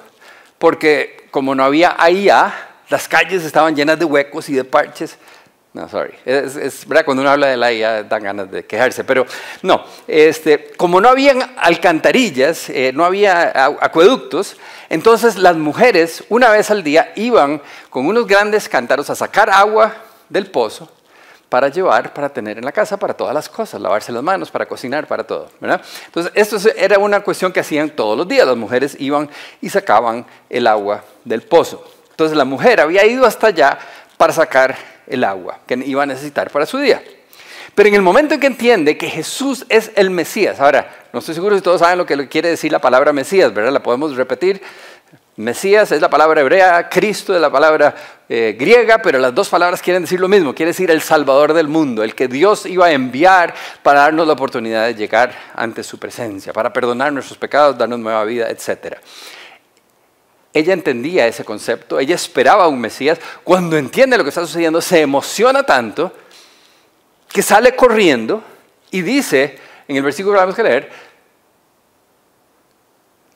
porque 0.59 1.28
como 1.30 1.54
no 1.54 1.62
había 1.62 1.95
AIA, 1.97 2.52
las 2.88 3.07
calles 3.07 3.45
estaban 3.45 3.76
llenas 3.76 4.00
de 4.00 4.04
huecos 4.04 4.49
y 4.49 4.54
de 4.54 4.64
parches 4.64 5.16
no, 5.72 5.88
sorry. 5.88 6.14
Es, 6.24 6.86
verdad, 6.86 7.04
cuando 7.04 7.20
uno 7.22 7.30
habla 7.30 7.46
de 7.46 7.56
la 7.56 7.72
IA 7.72 8.02
dan 8.02 8.22
ganas 8.24 8.50
de 8.50 8.64
quejarse, 8.64 9.04
pero 9.04 9.24
no. 9.62 9.84
Este, 10.08 10.72
como 10.76 11.00
no 11.00 11.08
habían 11.08 11.54
alcantarillas, 11.56 12.68
eh, 12.70 12.90
no 12.92 13.04
había 13.04 13.52
acueductos, 13.80 14.56
entonces 14.88 15.36
las 15.36 15.56
mujeres 15.56 16.24
una 16.28 16.50
vez 16.50 16.72
al 16.72 16.82
día 16.82 17.12
iban 17.14 17.62
con 17.88 18.06
unos 18.06 18.26
grandes 18.26 18.68
cántaros 18.68 19.10
a 19.10 19.14
sacar 19.14 19.48
agua 19.48 19.94
del 20.28 20.50
pozo 20.50 20.90
para 21.48 21.68
llevar, 21.68 22.12
para 22.14 22.28
tener 22.28 22.58
en 22.58 22.64
la 22.64 22.72
casa, 22.72 22.96
para 22.96 23.14
todas 23.14 23.34
las 23.34 23.48
cosas, 23.48 23.80
lavarse 23.80 24.10
las 24.10 24.22
manos, 24.24 24.50
para 24.50 24.66
cocinar, 24.66 25.06
para 25.06 25.24
todo. 25.24 25.50
¿verdad? 25.60 25.80
Entonces, 26.06 26.32
esto 26.34 26.56
era 26.76 26.98
una 26.98 27.20
cuestión 27.20 27.52
que 27.52 27.60
hacían 27.60 27.90
todos 27.90 28.16
los 28.16 28.26
días. 28.26 28.46
Las 28.46 28.56
mujeres 28.56 28.96
iban 28.98 29.28
y 29.60 29.68
sacaban 29.68 30.26
el 30.48 30.66
agua 30.66 31.04
del 31.24 31.42
pozo. 31.42 31.84
Entonces, 32.10 32.36
la 32.36 32.44
mujer 32.44 32.80
había 32.80 33.04
ido 33.04 33.24
hasta 33.26 33.48
allá 33.48 33.78
para 34.16 34.32
sacar 34.32 34.89
el 35.11 35.25
agua 35.25 35.61
que 35.67 35.75
iba 35.85 36.02
a 36.02 36.07
necesitar 36.07 36.50
para 36.50 36.67
su 36.67 36.79
día. 36.79 37.02
Pero 37.75 37.88
en 37.88 37.95
el 37.95 38.02
momento 38.02 38.35
en 38.35 38.40
que 38.40 38.47
entiende 38.47 38.99
que 38.99 39.09
Jesús 39.09 39.64
es 39.69 39.93
el 39.95 40.11
Mesías, 40.11 40.61
ahora, 40.61 41.07
no 41.12 41.21
estoy 41.21 41.35
seguro 41.35 41.57
si 41.57 41.62
todos 41.62 41.81
saben 41.81 41.99
lo 41.99 42.07
que 42.07 42.29
quiere 42.29 42.49
decir 42.49 42.73
la 42.73 42.81
palabra 42.81 43.12
Mesías, 43.12 43.55
¿verdad? 43.55 43.73
La 43.73 43.83
podemos 43.83 44.17
repetir. 44.17 44.61
Mesías 45.37 45.90
es 45.93 46.00
la 46.02 46.11
palabra 46.11 46.43
hebrea, 46.43 46.88
Cristo 46.88 47.35
es 47.35 47.40
la 47.40 47.50
palabra 47.50 47.95
eh, 48.29 48.55
griega, 48.59 48.99
pero 48.99 49.19
las 49.19 49.35
dos 49.35 49.49
palabras 49.49 49.81
quieren 49.81 50.02
decir 50.02 50.21
lo 50.21 50.29
mismo, 50.29 50.55
quiere 50.55 50.71
decir 50.71 50.90
el 50.90 51.00
Salvador 51.00 51.55
del 51.55 51.69
mundo, 51.69 52.02
el 52.02 52.14
que 52.14 52.29
Dios 52.29 52.67
iba 52.67 52.87
a 52.87 52.93
enviar 52.93 53.55
para 53.83 54.00
darnos 54.00 54.26
la 54.26 54.35
oportunidad 54.35 54.87
de 54.87 54.95
llegar 54.95 55.33
ante 55.55 55.83
su 55.83 55.99
presencia, 55.99 56.52
para 56.52 56.73
perdonar 56.73 57.12
nuestros 57.12 57.38
pecados, 57.38 57.79
darnos 57.79 58.00
nueva 58.00 58.25
vida, 58.25 58.50
etcétera. 58.50 59.00
Ella 60.52 60.73
entendía 60.73 61.26
ese 61.26 61.45
concepto, 61.45 62.00
ella 62.00 62.16
esperaba 62.16 62.64
a 62.64 62.69
un 62.69 62.80
Mesías. 62.80 63.19
Cuando 63.45 63.76
entiende 63.76 64.19
lo 64.19 64.25
que 64.25 64.30
está 64.30 64.40
sucediendo, 64.40 64.80
se 64.80 65.00
emociona 65.00 65.62
tanto 65.62 66.12
que 67.28 67.42
sale 67.42 67.76
corriendo 67.76 68.42
y 68.90 69.02
dice, 69.02 69.59
en 69.87 69.97
el 69.97 70.02
versículo 70.02 70.35
que 70.35 70.40
vamos 70.40 70.59
a 70.59 70.62
leer, 70.64 70.90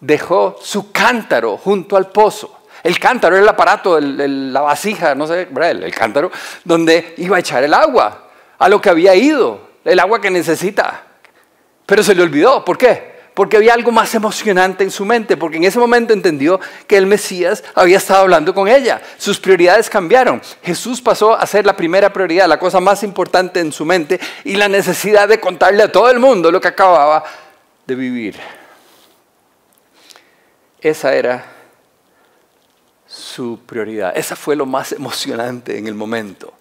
dejó 0.00 0.56
su 0.60 0.90
cántaro 0.90 1.56
junto 1.56 1.96
al 1.96 2.10
pozo. 2.10 2.62
El 2.82 2.98
cántaro 2.98 3.36
era 3.36 3.44
el 3.44 3.48
aparato, 3.48 3.98
la 4.00 4.60
vasija, 4.60 5.14
no 5.14 5.26
sé, 5.26 5.48
el, 5.54 5.84
el 5.84 5.94
cántaro, 5.94 6.32
donde 6.64 7.14
iba 7.18 7.36
a 7.36 7.40
echar 7.40 7.62
el 7.62 7.72
agua, 7.72 8.28
a 8.58 8.68
lo 8.68 8.80
que 8.80 8.90
había 8.90 9.14
ido, 9.14 9.68
el 9.84 10.00
agua 10.00 10.20
que 10.20 10.30
necesita. 10.30 11.02
Pero 11.86 12.02
se 12.02 12.14
le 12.14 12.22
olvidó, 12.22 12.64
¿por 12.64 12.76
qué? 12.76 13.13
Porque 13.34 13.56
había 13.56 13.74
algo 13.74 13.90
más 13.90 14.14
emocionante 14.14 14.84
en 14.84 14.92
su 14.92 15.04
mente, 15.04 15.36
porque 15.36 15.56
en 15.56 15.64
ese 15.64 15.78
momento 15.78 16.12
entendió 16.12 16.60
que 16.86 16.96
el 16.96 17.06
Mesías 17.06 17.64
había 17.74 17.98
estado 17.98 18.20
hablando 18.20 18.54
con 18.54 18.68
ella. 18.68 19.02
Sus 19.18 19.40
prioridades 19.40 19.90
cambiaron. 19.90 20.40
Jesús 20.62 21.00
pasó 21.00 21.34
a 21.34 21.44
ser 21.46 21.66
la 21.66 21.76
primera 21.76 22.12
prioridad, 22.12 22.48
la 22.48 22.60
cosa 22.60 22.78
más 22.78 23.02
importante 23.02 23.58
en 23.58 23.72
su 23.72 23.84
mente 23.84 24.20
y 24.44 24.54
la 24.54 24.68
necesidad 24.68 25.28
de 25.28 25.40
contarle 25.40 25.82
a 25.82 25.90
todo 25.90 26.08
el 26.10 26.20
mundo 26.20 26.52
lo 26.52 26.60
que 26.60 26.68
acababa 26.68 27.24
de 27.84 27.94
vivir. 27.96 28.38
Esa 30.80 31.14
era 31.14 31.44
su 33.06 33.58
prioridad. 33.66 34.16
Esa 34.16 34.36
fue 34.36 34.54
lo 34.54 34.66
más 34.66 34.92
emocionante 34.92 35.76
en 35.76 35.88
el 35.88 35.94
momento. 35.94 36.52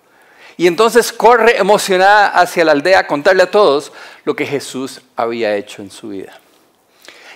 Y 0.58 0.68
entonces 0.68 1.12
corre 1.12 1.58
emocionada 1.58 2.28
hacia 2.28 2.66
la 2.66 2.72
aldea 2.72 3.00
a 3.00 3.08
contarle 3.08 3.44
a 3.44 3.52
todos 3.52 3.92
lo 4.24 4.36
que 4.36 4.46
Jesús 4.46 5.02
había 5.16 5.56
hecho 5.56 5.82
en 5.82 5.92
su 5.92 6.10
vida. 6.10 6.40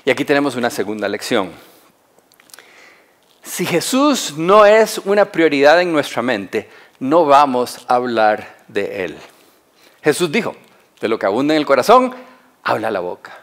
Y 0.08 0.10
aquí 0.10 0.24
tenemos 0.24 0.56
una 0.56 0.70
segunda 0.70 1.10
lección. 1.10 1.52
Si 3.44 3.66
Jesús 3.66 4.36
no 4.38 4.66
es 4.66 5.00
una 5.00 5.26
prioridad 5.34 5.82
en 5.82 5.92
nuestra 5.92 6.22
mente, 6.22 6.70
no 7.02 7.26
vamos 7.26 7.86
a 7.90 7.96
hablar 7.96 8.56
de 8.70 9.04
Él. 9.04 9.18
Jesús 10.02 10.32
dijo, 10.32 10.56
de 11.02 11.10
lo 11.10 11.20
que 11.20 11.26
abunda 11.26 11.54
en 11.56 11.60
el 11.60 11.66
corazón, 11.66 12.16
habla 12.64 12.90
la 12.90 13.02
boca. 13.02 13.38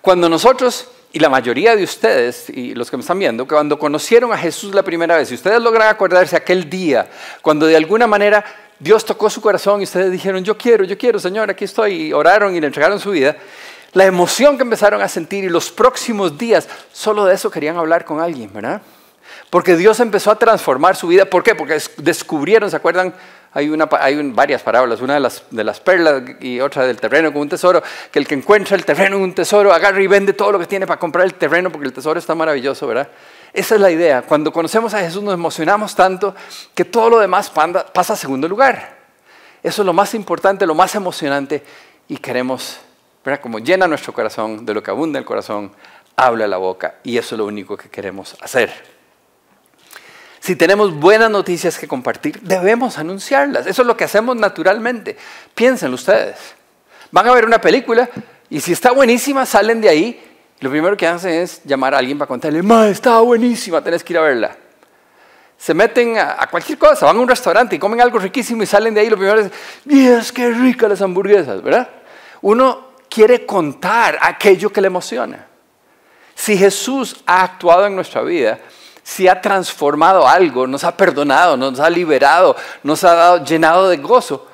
Cuando 0.00 0.30
nosotros, 0.30 0.88
y 1.12 1.18
la 1.18 1.28
mayoría 1.28 1.76
de 1.76 1.84
ustedes, 1.84 2.48
y 2.48 2.74
los 2.74 2.90
que 2.90 2.96
me 2.96 3.02
están 3.02 3.18
viendo, 3.18 3.46
cuando 3.46 3.78
conocieron 3.78 4.32
a 4.32 4.38
Jesús 4.38 4.74
la 4.74 4.82
primera 4.82 5.18
vez, 5.18 5.28
si 5.28 5.34
ustedes 5.34 5.60
logran 5.60 5.88
acordarse 5.88 6.34
aquel 6.36 6.70
día, 6.70 7.06
cuando 7.42 7.66
de 7.66 7.76
alguna 7.76 8.06
manera 8.06 8.42
Dios 8.78 9.04
tocó 9.04 9.28
su 9.28 9.42
corazón 9.42 9.80
y 9.82 9.84
ustedes 9.84 10.10
dijeron, 10.10 10.42
yo 10.42 10.56
quiero, 10.56 10.84
yo 10.84 10.96
quiero, 10.96 11.18
Señor, 11.18 11.50
aquí 11.50 11.66
estoy, 11.66 12.04
y 12.04 12.12
oraron 12.14 12.56
y 12.56 12.60
le 12.62 12.66
entregaron 12.66 12.98
su 12.98 13.10
vida, 13.10 13.36
la 13.92 14.04
emoción 14.04 14.56
que 14.56 14.62
empezaron 14.62 15.02
a 15.02 15.08
sentir 15.08 15.44
y 15.44 15.48
los 15.48 15.70
próximos 15.70 16.38
días, 16.38 16.68
solo 16.92 17.24
de 17.24 17.34
eso 17.34 17.50
querían 17.50 17.76
hablar 17.76 18.04
con 18.04 18.20
alguien, 18.20 18.50
¿verdad? 18.52 18.80
Porque 19.50 19.76
Dios 19.76 20.00
empezó 20.00 20.30
a 20.30 20.38
transformar 20.38 20.96
su 20.96 21.08
vida. 21.08 21.26
¿Por 21.26 21.42
qué? 21.42 21.54
Porque 21.54 21.78
descubrieron, 21.98 22.70
¿se 22.70 22.76
acuerdan? 22.76 23.14
Hay, 23.54 23.68
una, 23.68 23.86
hay 24.00 24.30
varias 24.30 24.62
parábolas, 24.62 25.02
una 25.02 25.14
de 25.14 25.20
las, 25.20 25.44
de 25.50 25.62
las 25.62 25.78
perlas 25.78 26.22
y 26.40 26.58
otra 26.60 26.86
del 26.86 26.98
terreno 26.98 27.30
con 27.32 27.42
un 27.42 27.50
tesoro, 27.50 27.82
que 28.10 28.18
el 28.18 28.26
que 28.26 28.34
encuentra 28.34 28.76
el 28.76 28.84
terreno 28.86 29.16
en 29.16 29.22
un 29.22 29.34
tesoro 29.34 29.74
agarra 29.74 30.00
y 30.00 30.06
vende 30.06 30.32
todo 30.32 30.52
lo 30.52 30.58
que 30.58 30.66
tiene 30.66 30.86
para 30.86 30.98
comprar 30.98 31.26
el 31.26 31.34
terreno 31.34 31.70
porque 31.70 31.86
el 31.86 31.92
tesoro 31.92 32.18
está 32.18 32.34
maravilloso, 32.34 32.86
¿verdad? 32.86 33.08
Esa 33.52 33.74
es 33.74 33.80
la 33.82 33.90
idea. 33.90 34.22
Cuando 34.22 34.52
conocemos 34.52 34.94
a 34.94 35.00
Jesús 35.00 35.22
nos 35.22 35.34
emocionamos 35.34 35.94
tanto 35.94 36.34
que 36.74 36.86
todo 36.86 37.10
lo 37.10 37.18
demás 37.18 37.50
pasa 37.50 38.14
a 38.14 38.16
segundo 38.16 38.48
lugar. 38.48 38.96
Eso 39.62 39.82
es 39.82 39.86
lo 39.86 39.92
más 39.92 40.14
importante, 40.14 40.66
lo 40.66 40.74
más 40.74 40.94
emocionante 40.94 41.62
y 42.08 42.16
queremos 42.16 42.78
como 43.40 43.58
llena 43.58 43.86
nuestro 43.86 44.12
corazón, 44.12 44.66
de 44.66 44.74
lo 44.74 44.82
que 44.82 44.90
abunda 44.90 45.18
el 45.18 45.24
corazón, 45.24 45.72
habla 46.16 46.46
la 46.46 46.56
boca. 46.56 46.96
Y 47.02 47.18
eso 47.18 47.34
es 47.34 47.38
lo 47.38 47.46
único 47.46 47.76
que 47.76 47.88
queremos 47.88 48.36
hacer. 48.40 48.72
Si 50.40 50.56
tenemos 50.56 50.92
buenas 50.92 51.30
noticias 51.30 51.78
que 51.78 51.86
compartir, 51.86 52.40
debemos 52.40 52.98
anunciarlas. 52.98 53.66
Eso 53.66 53.82
es 53.82 53.86
lo 53.86 53.96
que 53.96 54.04
hacemos 54.04 54.34
naturalmente. 54.34 55.16
Piensen 55.54 55.94
ustedes. 55.94 56.36
Van 57.12 57.28
a 57.28 57.32
ver 57.32 57.44
una 57.46 57.60
película 57.60 58.10
y 58.50 58.60
si 58.60 58.72
está 58.72 58.90
buenísima, 58.90 59.46
salen 59.46 59.80
de 59.80 59.88
ahí. 59.88 60.20
lo 60.60 60.70
primero 60.70 60.96
que 60.96 61.06
hacen 61.06 61.30
es 61.30 61.62
llamar 61.64 61.94
a 61.94 61.98
alguien 61.98 62.18
para 62.18 62.28
contarle, 62.28 62.62
ma, 62.62 62.88
está 62.88 63.20
buenísima, 63.20 63.82
tenés 63.82 64.02
que 64.02 64.12
ir 64.12 64.18
a 64.18 64.22
verla. 64.22 64.56
se 65.56 65.74
meten 65.74 66.18
a, 66.18 66.46
cualquier 66.50 66.76
cosa, 66.76 67.06
van 67.06 67.16
a 67.16 67.20
un 67.20 67.28
restaurante 67.28 67.76
y 67.76 67.78
comen 67.78 68.00
algo 68.00 68.18
riquísimo 68.18 68.62
y 68.62 68.66
salen 68.66 68.94
de 68.94 69.00
ahí, 69.00 69.08
lo 69.08 69.16
primero 69.16 69.40
es, 69.40 69.50
¡Dios, 69.84 70.32
qué 70.32 70.50
ricas 70.50 70.90
las 70.90 71.00
hamburguesas! 71.02 71.62
¿Verdad? 71.62 71.88
Uno 72.40 72.91
quiere 73.12 73.44
contar 73.44 74.18
aquello 74.22 74.72
que 74.72 74.80
le 74.80 74.86
emociona. 74.86 75.46
Si 76.34 76.56
Jesús 76.56 77.22
ha 77.26 77.42
actuado 77.42 77.86
en 77.86 77.94
nuestra 77.94 78.22
vida, 78.22 78.58
si 79.02 79.28
ha 79.28 79.40
transformado 79.40 80.26
algo, 80.26 80.66
nos 80.66 80.82
ha 80.84 80.96
perdonado, 80.96 81.56
nos 81.58 81.78
ha 81.78 81.90
liberado, 81.90 82.56
nos 82.82 83.04
ha 83.04 83.14
dado, 83.14 83.44
llenado 83.44 83.90
de 83.90 83.98
gozo, 83.98 84.48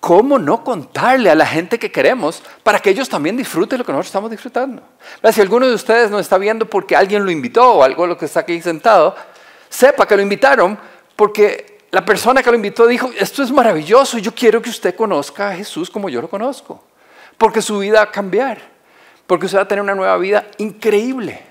¿cómo 0.00 0.38
no 0.38 0.64
contarle 0.64 1.28
a 1.30 1.34
la 1.34 1.44
gente 1.44 1.78
que 1.78 1.92
queremos 1.92 2.42
para 2.62 2.80
que 2.80 2.90
ellos 2.90 3.10
también 3.10 3.36
disfruten 3.36 3.78
lo 3.78 3.84
que 3.84 3.92
nosotros 3.92 4.06
estamos 4.06 4.30
disfrutando? 4.30 4.82
Si 5.30 5.40
alguno 5.42 5.66
de 5.66 5.74
ustedes 5.74 6.10
nos 6.10 6.22
está 6.22 6.38
viendo 6.38 6.64
porque 6.64 6.96
alguien 6.96 7.24
lo 7.24 7.30
invitó 7.30 7.74
o 7.74 7.82
algo 7.82 8.06
lo 8.06 8.16
que 8.16 8.24
está 8.24 8.40
aquí 8.40 8.62
sentado, 8.62 9.14
sepa 9.68 10.06
que 10.06 10.16
lo 10.16 10.22
invitaron 10.22 10.78
porque 11.14 11.78
la 11.90 12.04
persona 12.06 12.42
que 12.42 12.50
lo 12.50 12.56
invitó 12.56 12.86
dijo, 12.86 13.10
esto 13.18 13.42
es 13.42 13.50
maravilloso, 13.50 14.16
yo 14.16 14.34
quiero 14.34 14.62
que 14.62 14.70
usted 14.70 14.94
conozca 14.94 15.50
a 15.50 15.54
Jesús 15.54 15.90
como 15.90 16.08
yo 16.08 16.22
lo 16.22 16.30
conozco, 16.30 16.87
porque 17.38 17.62
su 17.62 17.78
vida 17.78 17.98
va 17.98 18.02
a 18.02 18.10
cambiar, 18.10 18.60
porque 19.26 19.46
usted 19.46 19.58
va 19.58 19.62
a 19.62 19.68
tener 19.68 19.82
una 19.82 19.94
nueva 19.94 20.16
vida 20.18 20.46
increíble. 20.58 21.42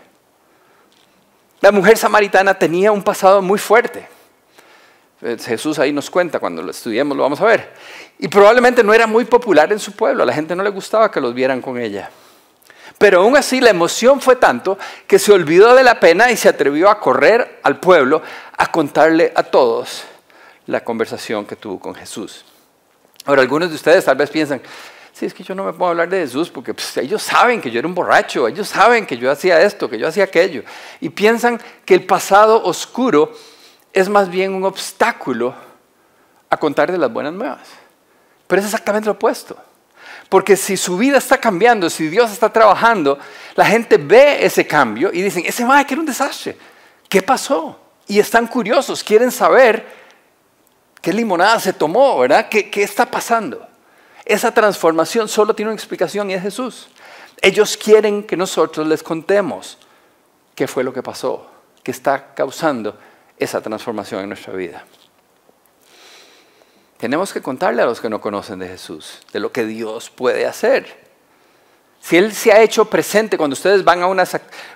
La 1.62 1.72
mujer 1.72 1.98
samaritana 1.98 2.54
tenía 2.54 2.92
un 2.92 3.02
pasado 3.02 3.42
muy 3.42 3.58
fuerte. 3.58 4.08
Eh, 5.22 5.38
Jesús 5.44 5.80
ahí 5.80 5.92
nos 5.92 6.10
cuenta, 6.12 6.40
cuando 6.40 6.62
lo 6.62 6.70
estudiemos 6.70 7.18
lo 7.18 7.24
vamos 7.24 7.42
a 7.42 7.46
ver. 7.46 7.74
Y 8.20 8.28
probablemente 8.28 8.84
no 8.84 8.94
era 8.94 9.08
muy 9.08 9.26
popular 9.26 9.72
en 9.72 9.80
su 9.80 9.94
pueblo, 9.94 10.24
a 10.24 10.26
la 10.26 10.34
gente 10.34 10.56
no 10.56 10.62
le 10.62 10.70
gustaba 10.70 11.10
que 11.10 11.20
los 11.20 11.34
vieran 11.34 11.62
con 11.62 11.80
ella. 11.80 12.12
Pero 12.98 13.22
aún 13.22 13.38
así 13.38 13.62
la 13.62 13.70
emoción 13.70 14.22
fue 14.22 14.36
tanto 14.36 14.78
que 15.06 15.20
se 15.20 15.32
olvidó 15.32 15.76
de 15.76 15.84
la 15.84 16.00
pena 16.00 16.32
y 16.32 16.38
se 16.38 16.50
atrevió 16.50 16.90
a 16.90 17.00
correr 17.00 17.60
al 17.64 17.80
pueblo 17.80 18.22
a 18.58 18.72
contarle 18.72 19.32
a 19.36 19.44
todos 19.44 20.04
la 20.66 20.84
conversación 20.84 21.46
que 21.46 21.56
tuvo 21.56 21.80
con 21.80 21.96
Jesús. 21.96 22.44
Ahora, 23.26 23.42
algunos 23.42 23.70
de 23.70 23.76
ustedes 23.76 24.06
tal 24.06 24.16
vez 24.16 24.30
piensan, 24.30 24.62
sí, 25.18 25.26
es 25.26 25.34
que 25.34 25.44
yo 25.44 25.56
no 25.56 25.64
me 25.64 25.74
puedo 25.74 25.90
hablar 25.90 26.10
de 26.10 26.20
Jesús 26.20 26.50
porque 26.50 26.74
pues, 26.74 26.96
ellos 26.98 27.24
saben 27.24 27.60
que 27.60 27.72
yo 27.72 27.80
era 27.80 27.88
un 27.88 27.96
borracho, 27.96 28.48
ellos 28.48 28.68
saben 28.68 29.06
que 29.06 29.18
yo 29.18 29.32
hacía 29.32 29.60
esto, 29.62 29.90
que 29.90 29.98
yo 29.98 30.08
hacía 30.08 30.26
aquello. 30.26 30.64
Y 31.02 31.10
piensan 31.10 31.60
que 31.86 31.96
el 31.96 32.06
pasado 32.06 32.64
oscuro 32.64 33.32
es 33.92 34.10
más 34.10 34.30
bien 34.30 34.54
un 34.54 34.64
obstáculo 34.64 35.56
a 36.50 36.58
contar 36.58 36.92
de 36.92 37.00
las 37.00 37.12
buenas 37.12 37.34
nuevas. 37.34 37.68
Pero 38.46 38.60
es 38.60 38.66
exactamente 38.66 39.08
lo 39.08 39.14
opuesto. 39.14 39.58
Porque 40.30 40.56
si 40.56 40.78
su 40.78 40.98
vida 40.98 41.18
está 41.18 41.40
cambiando, 41.40 41.90
si 41.90 42.10
Dios 42.10 42.32
está 42.32 42.54
trabajando, 42.54 43.18
la 43.56 43.66
gente 43.66 43.98
ve 43.98 44.46
ese 44.46 44.68
cambio 44.68 45.10
y 45.12 45.22
dicen, 45.24 45.44
ese 45.48 45.66
madre 45.66 45.86
que 45.86 45.96
era 45.96 46.02
un 46.02 46.06
desastre. 46.06 46.58
¿Qué 47.10 47.24
pasó? 47.24 47.80
Y 48.08 48.20
están 48.20 48.46
curiosos, 48.46 49.04
quieren 49.04 49.32
saber 49.32 49.86
qué 51.02 51.12
limonada 51.12 51.60
se 51.60 51.74
tomó, 51.74 52.20
¿verdad? 52.20 52.48
¿Qué, 52.50 52.70
qué 52.70 52.84
está 52.84 53.06
pasando? 53.10 53.68
Esa 54.28 54.54
transformación 54.54 55.30
solo 55.30 55.56
tiene 55.56 55.72
una 55.72 55.78
explicación 55.78 56.30
y 56.30 56.34
es 56.34 56.42
Jesús. 56.42 56.90
Ellos 57.42 57.78
quieren 57.78 58.24
que 58.24 58.36
nosotros 58.36 58.86
les 58.86 59.02
contemos 59.02 59.78
qué 60.54 60.68
fue 60.68 60.84
lo 60.84 60.92
que 60.92 61.02
pasó, 61.02 61.50
qué 61.82 61.92
está 61.92 62.34
causando 62.34 62.98
esa 63.40 63.62
transformación 63.62 64.24
en 64.24 64.28
nuestra 64.28 64.52
vida. 64.52 64.84
Tenemos 66.98 67.32
que 67.32 67.42
contarle 67.42 67.82
a 67.82 67.86
los 67.86 68.02
que 68.02 68.10
no 68.10 68.20
conocen 68.20 68.60
de 68.60 68.68
Jesús, 68.68 69.20
de 69.32 69.40
lo 69.40 69.54
que 69.54 69.66
Dios 69.66 70.10
puede 70.10 70.46
hacer. 70.46 71.08
Si 72.02 72.18
Él 72.18 72.34
se 72.34 72.52
ha 72.52 72.60
hecho 72.60 72.84
presente 72.84 73.38
cuando 73.38 73.54
ustedes 73.54 73.86
van 73.86 74.02
a 74.02 74.08
una... 74.08 74.26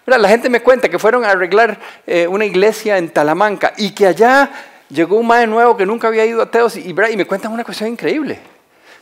La 0.05 0.29
gente 0.29 0.49
me 0.49 0.61
cuenta 0.63 0.87
que 0.87 0.97
fueron 0.97 1.25
a 1.25 1.31
arreglar 1.31 1.77
eh, 2.07 2.25
una 2.25 2.45
iglesia 2.45 2.97
en 2.97 3.09
Talamanca 3.09 3.73
y 3.75 3.91
que 3.91 4.07
allá 4.07 4.49
llegó 4.87 5.17
un 5.17 5.27
madre 5.27 5.47
nuevo 5.47 5.75
que 5.75 5.85
nunca 5.85 6.07
había 6.07 6.25
ido 6.25 6.41
a 6.41 6.49
Teos 6.49 6.77
y 6.77 6.93
me 6.93 7.27
cuentan 7.27 7.51
una 7.51 7.65
cuestión 7.65 7.89
increíble. 7.89 8.50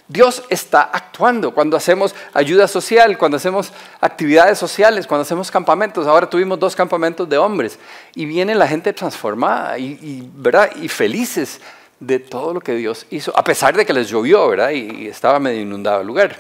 Dios 0.10 0.44
está 0.50 0.82
actuando 0.82 1.54
cuando 1.54 1.78
hacemos 1.78 2.16
ayuda 2.34 2.68
social, 2.68 3.16
cuando 3.16 3.38
hacemos 3.38 3.72
actividades 4.02 4.58
sociales, 4.58 5.06
cuando 5.06 5.22
hacemos 5.22 5.52
campamentos. 5.52 6.08
Ahora 6.08 6.28
tuvimos 6.28 6.60
dos 6.60 6.76
campamentos 6.76 7.30
de 7.30 7.38
hombres 7.38 7.78
y 8.16 8.26
viene 8.26 8.56
la 8.56 8.68
gente 8.68 8.92
transformada 8.92 9.78
y, 9.78 10.28
¿verdad? 10.34 10.72
y 10.82 10.88
felices 10.88 11.62
de 12.00 12.18
todo 12.18 12.56
lo 12.56 12.60
que 12.60 12.74
Dios 12.74 13.06
hizo, 13.12 13.38
a 13.38 13.44
pesar 13.44 13.78
de 13.78 13.86
que 13.86 13.94
les 13.94 14.10
llovió, 14.10 14.48
¿verdad? 14.50 14.72
Y 14.72 15.08
estaba 15.08 15.38
medio 15.38 15.62
inundado 15.62 16.02
el 16.02 16.08
lugar. 16.08 16.38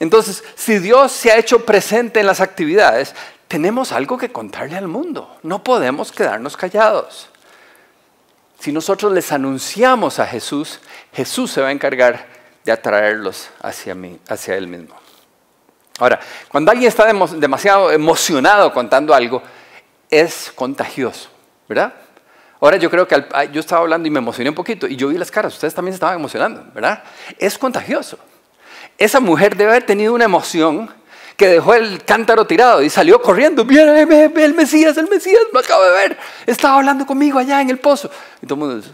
Entonces, 0.00 0.42
si 0.56 0.80
Dios 0.80 1.12
se 1.12 1.30
ha 1.30 1.36
hecho 1.36 1.64
presente 1.64 2.18
en 2.18 2.26
las 2.26 2.40
actividades, 2.40 3.14
tenemos 3.46 3.92
algo 3.92 4.18
que 4.18 4.32
contarle 4.32 4.76
al 4.76 4.88
mundo. 4.88 5.36
No 5.44 5.62
podemos 5.62 6.10
quedarnos 6.10 6.56
callados. 6.56 7.28
Si 8.58 8.72
nosotros 8.72 9.12
les 9.12 9.30
anunciamos 9.30 10.18
a 10.18 10.26
Jesús, 10.26 10.80
Jesús 11.12 11.52
se 11.52 11.60
va 11.60 11.68
a 11.68 11.72
encargar 11.72 12.31
de 12.64 12.72
atraerlos 12.72 13.50
hacia, 13.60 13.94
mí, 13.94 14.18
hacia 14.28 14.56
Él 14.56 14.66
mismo. 14.66 14.94
Ahora, 15.98 16.20
cuando 16.48 16.70
alguien 16.70 16.88
está 16.88 17.06
demasiado 17.06 17.90
emocionado 17.92 18.72
contando 18.72 19.14
algo, 19.14 19.42
es 20.10 20.52
contagioso, 20.54 21.28
¿verdad? 21.68 21.92
Ahora 22.60 22.76
yo 22.76 22.90
creo 22.90 23.08
que 23.08 23.24
yo 23.52 23.60
estaba 23.60 23.82
hablando 23.82 24.06
y 24.06 24.10
me 24.10 24.18
emocioné 24.18 24.50
un 24.50 24.54
poquito 24.54 24.86
y 24.86 24.96
yo 24.96 25.08
vi 25.08 25.18
las 25.18 25.30
caras, 25.30 25.54
ustedes 25.54 25.74
también 25.74 25.94
se 25.94 25.96
estaban 25.96 26.16
emocionando, 26.16 26.64
¿verdad? 26.72 27.02
Es 27.38 27.58
contagioso. 27.58 28.18
Esa 28.98 29.20
mujer 29.20 29.56
debe 29.56 29.72
haber 29.72 29.84
tenido 29.84 30.14
una 30.14 30.24
emoción 30.24 30.88
que 31.36 31.48
dejó 31.48 31.74
el 31.74 32.04
cántaro 32.04 32.46
tirado 32.46 32.82
y 32.82 32.90
salió 32.90 33.20
corriendo. 33.20 33.64
Mira, 33.64 34.00
el 34.00 34.54
Mesías, 34.54 34.96
el 34.96 35.08
Mesías, 35.08 35.42
me 35.52 35.60
acabo 35.60 35.82
de 35.82 35.90
ver. 35.90 36.18
Estaba 36.46 36.76
hablando 36.76 37.04
conmigo 37.04 37.38
allá 37.38 37.60
en 37.60 37.70
el 37.70 37.78
pozo. 37.78 38.10
Y 38.40 38.46
todo 38.46 38.54
el 38.54 38.70
mundo, 38.70 38.88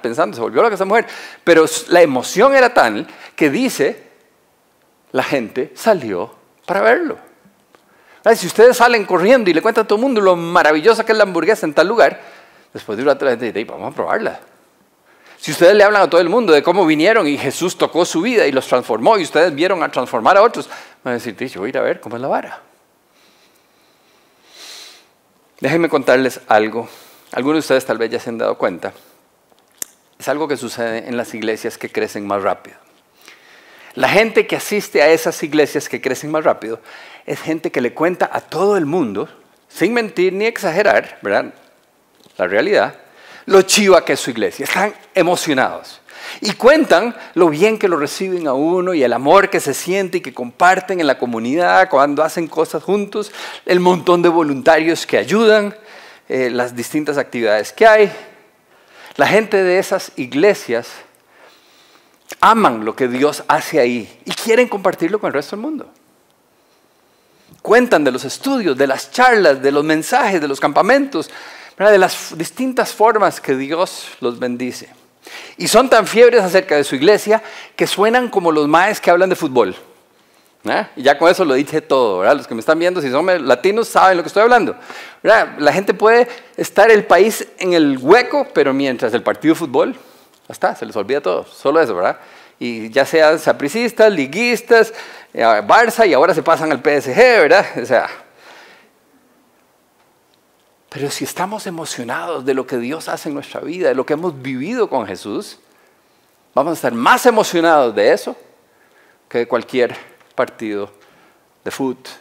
Pensando, 0.00 0.36
se 0.36 0.40
volvió 0.40 0.62
loca 0.62 0.74
esa 0.74 0.84
mujer. 0.84 1.06
Pero 1.42 1.64
la 1.88 2.02
emoción 2.02 2.54
era 2.54 2.72
tal 2.72 3.06
que 3.34 3.50
dice, 3.50 4.02
la 5.12 5.22
gente 5.22 5.72
salió 5.74 6.34
para 6.66 6.80
verlo. 6.80 7.18
Si 8.36 8.46
ustedes 8.46 8.76
salen 8.76 9.04
corriendo 9.04 9.50
y 9.50 9.54
le 9.54 9.60
cuentan 9.60 9.84
a 9.84 9.86
todo 9.86 9.96
el 9.96 10.02
mundo 10.02 10.20
lo 10.20 10.34
maravillosa 10.34 11.04
que 11.04 11.12
es 11.12 11.18
la 11.18 11.24
hamburguesa 11.24 11.66
en 11.66 11.74
tal 11.74 11.88
lugar, 11.88 12.18
Después 12.74 12.98
de 12.98 13.04
una 13.04 13.14
la 13.14 13.30
gente 13.30 13.52
dice, 13.52 13.64
vamos 13.64 13.92
a 13.92 13.94
probarla. 13.94 14.40
Si 15.38 15.52
ustedes 15.52 15.76
le 15.76 15.84
hablan 15.84 16.02
a 16.02 16.10
todo 16.10 16.20
el 16.20 16.28
mundo 16.28 16.52
de 16.52 16.62
cómo 16.62 16.84
vinieron 16.84 17.28
y 17.28 17.38
Jesús 17.38 17.78
tocó 17.78 18.04
su 18.04 18.20
vida 18.20 18.46
y 18.48 18.52
los 18.52 18.66
transformó 18.66 19.16
y 19.16 19.22
ustedes 19.22 19.54
vieron 19.54 19.80
a 19.84 19.90
transformar 19.90 20.36
a 20.36 20.42
otros, 20.42 20.68
van 21.04 21.12
a 21.12 21.14
decir, 21.14 21.36
yo 21.36 21.60
voy 21.60 21.68
a 21.68 21.70
ir 21.70 21.78
a 21.78 21.82
ver 21.82 22.00
cómo 22.00 22.16
es 22.16 22.22
la 22.22 22.28
vara. 22.28 22.60
Déjenme 25.60 25.88
contarles 25.88 26.40
algo. 26.48 26.88
Algunos 27.30 27.56
de 27.56 27.60
ustedes 27.60 27.86
tal 27.86 27.98
vez 27.98 28.10
ya 28.10 28.18
se 28.18 28.30
han 28.30 28.38
dado 28.38 28.58
cuenta. 28.58 28.92
Es 30.24 30.28
algo 30.30 30.48
que 30.48 30.56
sucede 30.56 31.06
en 31.06 31.18
las 31.18 31.34
iglesias 31.34 31.76
que 31.76 31.90
crecen 31.90 32.26
más 32.26 32.42
rápido. 32.42 32.78
La 33.92 34.08
gente 34.08 34.46
que 34.46 34.56
asiste 34.56 35.02
a 35.02 35.10
esas 35.10 35.42
iglesias 35.42 35.86
que 35.86 36.00
crecen 36.00 36.30
más 36.30 36.44
rápido 36.44 36.80
es 37.26 37.42
gente 37.42 37.70
que 37.70 37.82
le 37.82 37.92
cuenta 37.92 38.30
a 38.32 38.40
todo 38.40 38.78
el 38.78 38.86
mundo, 38.86 39.28
sin 39.68 39.92
mentir 39.92 40.32
ni 40.32 40.46
exagerar, 40.46 41.18
¿verdad? 41.20 41.52
la 42.38 42.46
realidad, 42.46 42.94
lo 43.44 43.60
chiva 43.60 44.02
que 44.02 44.14
es 44.14 44.20
su 44.20 44.30
iglesia. 44.30 44.64
Están 44.64 44.94
emocionados. 45.14 46.00
Y 46.40 46.54
cuentan 46.54 47.14
lo 47.34 47.50
bien 47.50 47.78
que 47.78 47.88
lo 47.88 47.98
reciben 47.98 48.48
a 48.48 48.54
uno 48.54 48.94
y 48.94 49.02
el 49.02 49.12
amor 49.12 49.50
que 49.50 49.60
se 49.60 49.74
siente 49.74 50.16
y 50.16 50.20
que 50.22 50.32
comparten 50.32 51.00
en 51.00 51.06
la 51.06 51.18
comunidad 51.18 51.90
cuando 51.90 52.22
hacen 52.22 52.48
cosas 52.48 52.82
juntos, 52.82 53.30
el 53.66 53.78
montón 53.78 54.22
de 54.22 54.30
voluntarios 54.30 55.04
que 55.04 55.18
ayudan, 55.18 55.76
eh, 56.30 56.48
las 56.48 56.74
distintas 56.74 57.18
actividades 57.18 57.74
que 57.74 57.86
hay. 57.86 58.10
La 59.16 59.26
gente 59.26 59.62
de 59.62 59.78
esas 59.78 60.12
iglesias 60.16 60.88
aman 62.40 62.84
lo 62.84 62.96
que 62.96 63.08
Dios 63.08 63.44
hace 63.48 63.78
ahí 63.78 64.20
y 64.24 64.32
quieren 64.32 64.68
compartirlo 64.68 65.20
con 65.20 65.28
el 65.28 65.34
resto 65.34 65.56
del 65.56 65.62
mundo. 65.62 65.88
Cuentan 67.62 68.04
de 68.04 68.10
los 68.10 68.24
estudios, 68.24 68.76
de 68.76 68.86
las 68.86 69.10
charlas, 69.10 69.62
de 69.62 69.72
los 69.72 69.84
mensajes, 69.84 70.40
de 70.40 70.48
los 70.48 70.60
campamentos, 70.60 71.30
de 71.78 71.98
las 71.98 72.36
distintas 72.36 72.92
formas 72.92 73.40
que 73.40 73.56
Dios 73.56 74.08
los 74.20 74.38
bendice. 74.38 74.88
Y 75.56 75.68
son 75.68 75.88
tan 75.88 76.06
fiebres 76.06 76.42
acerca 76.42 76.76
de 76.76 76.84
su 76.84 76.96
iglesia 76.96 77.42
que 77.76 77.86
suenan 77.86 78.28
como 78.28 78.52
los 78.52 78.68
maes 78.68 79.00
que 79.00 79.10
hablan 79.10 79.30
de 79.30 79.36
fútbol. 79.36 79.74
¿Eh? 80.64 80.86
Y 80.96 81.02
ya 81.02 81.18
con 81.18 81.30
eso 81.30 81.44
lo 81.44 81.54
dije 81.54 81.80
todo, 81.80 82.20
¿verdad? 82.20 82.36
Los 82.36 82.46
que 82.46 82.54
me 82.54 82.60
están 82.60 82.78
viendo, 82.78 83.00
si 83.00 83.10
son 83.10 83.46
latinos, 83.46 83.88
saben 83.88 84.16
lo 84.16 84.22
que 84.22 84.28
estoy 84.28 84.42
hablando. 84.42 84.76
La 85.22 85.72
gente 85.72 85.94
puede 85.94 86.28
estar 86.56 86.90
el 86.90 87.04
país 87.04 87.46
en 87.58 87.72
el 87.72 87.98
hueco, 87.98 88.46
pero 88.52 88.72
mientras 88.72 89.12
el 89.14 89.22
partido 89.22 89.54
de 89.54 89.58
fútbol, 89.58 89.92
ya 89.92 90.52
está, 90.52 90.74
se 90.74 90.84
les 90.84 90.94
olvida 90.96 91.20
todo, 91.20 91.44
solo 91.44 91.80
eso, 91.80 91.94
¿verdad? 91.94 92.18
Y 92.58 92.90
ya 92.90 93.04
sean 93.04 93.38
sapricistas, 93.38 94.12
liguistas, 94.12 94.92
eh, 95.32 95.42
Barça, 95.42 96.06
y 96.06 96.12
ahora 96.12 96.34
se 96.34 96.42
pasan 96.42 96.70
al 96.70 96.78
PSG, 96.78 97.16
¿verdad? 97.16 97.66
O 97.82 97.86
sea, 97.86 98.08
pero 100.94 101.10
si 101.10 101.24
estamos 101.24 101.66
emocionados 101.66 102.44
de 102.44 102.54
lo 102.54 102.66
que 102.66 102.78
Dios 102.78 103.08
hace 103.08 103.28
en 103.28 103.34
nuestra 103.34 103.60
vida, 103.60 103.88
de 103.88 103.96
lo 103.96 104.06
que 104.06 104.12
hemos 104.12 104.40
vivido 104.40 104.88
con 104.88 105.06
Jesús, 105.06 105.58
vamos 106.54 106.70
a 106.70 106.74
estar 106.74 106.92
más 106.92 107.26
emocionados 107.26 107.94
de 107.96 108.12
eso 108.12 108.36
que 109.28 109.38
de 109.38 109.48
cualquier 109.48 109.96
partido 110.34 110.90
de 111.64 111.70
fútbol. 111.70 112.12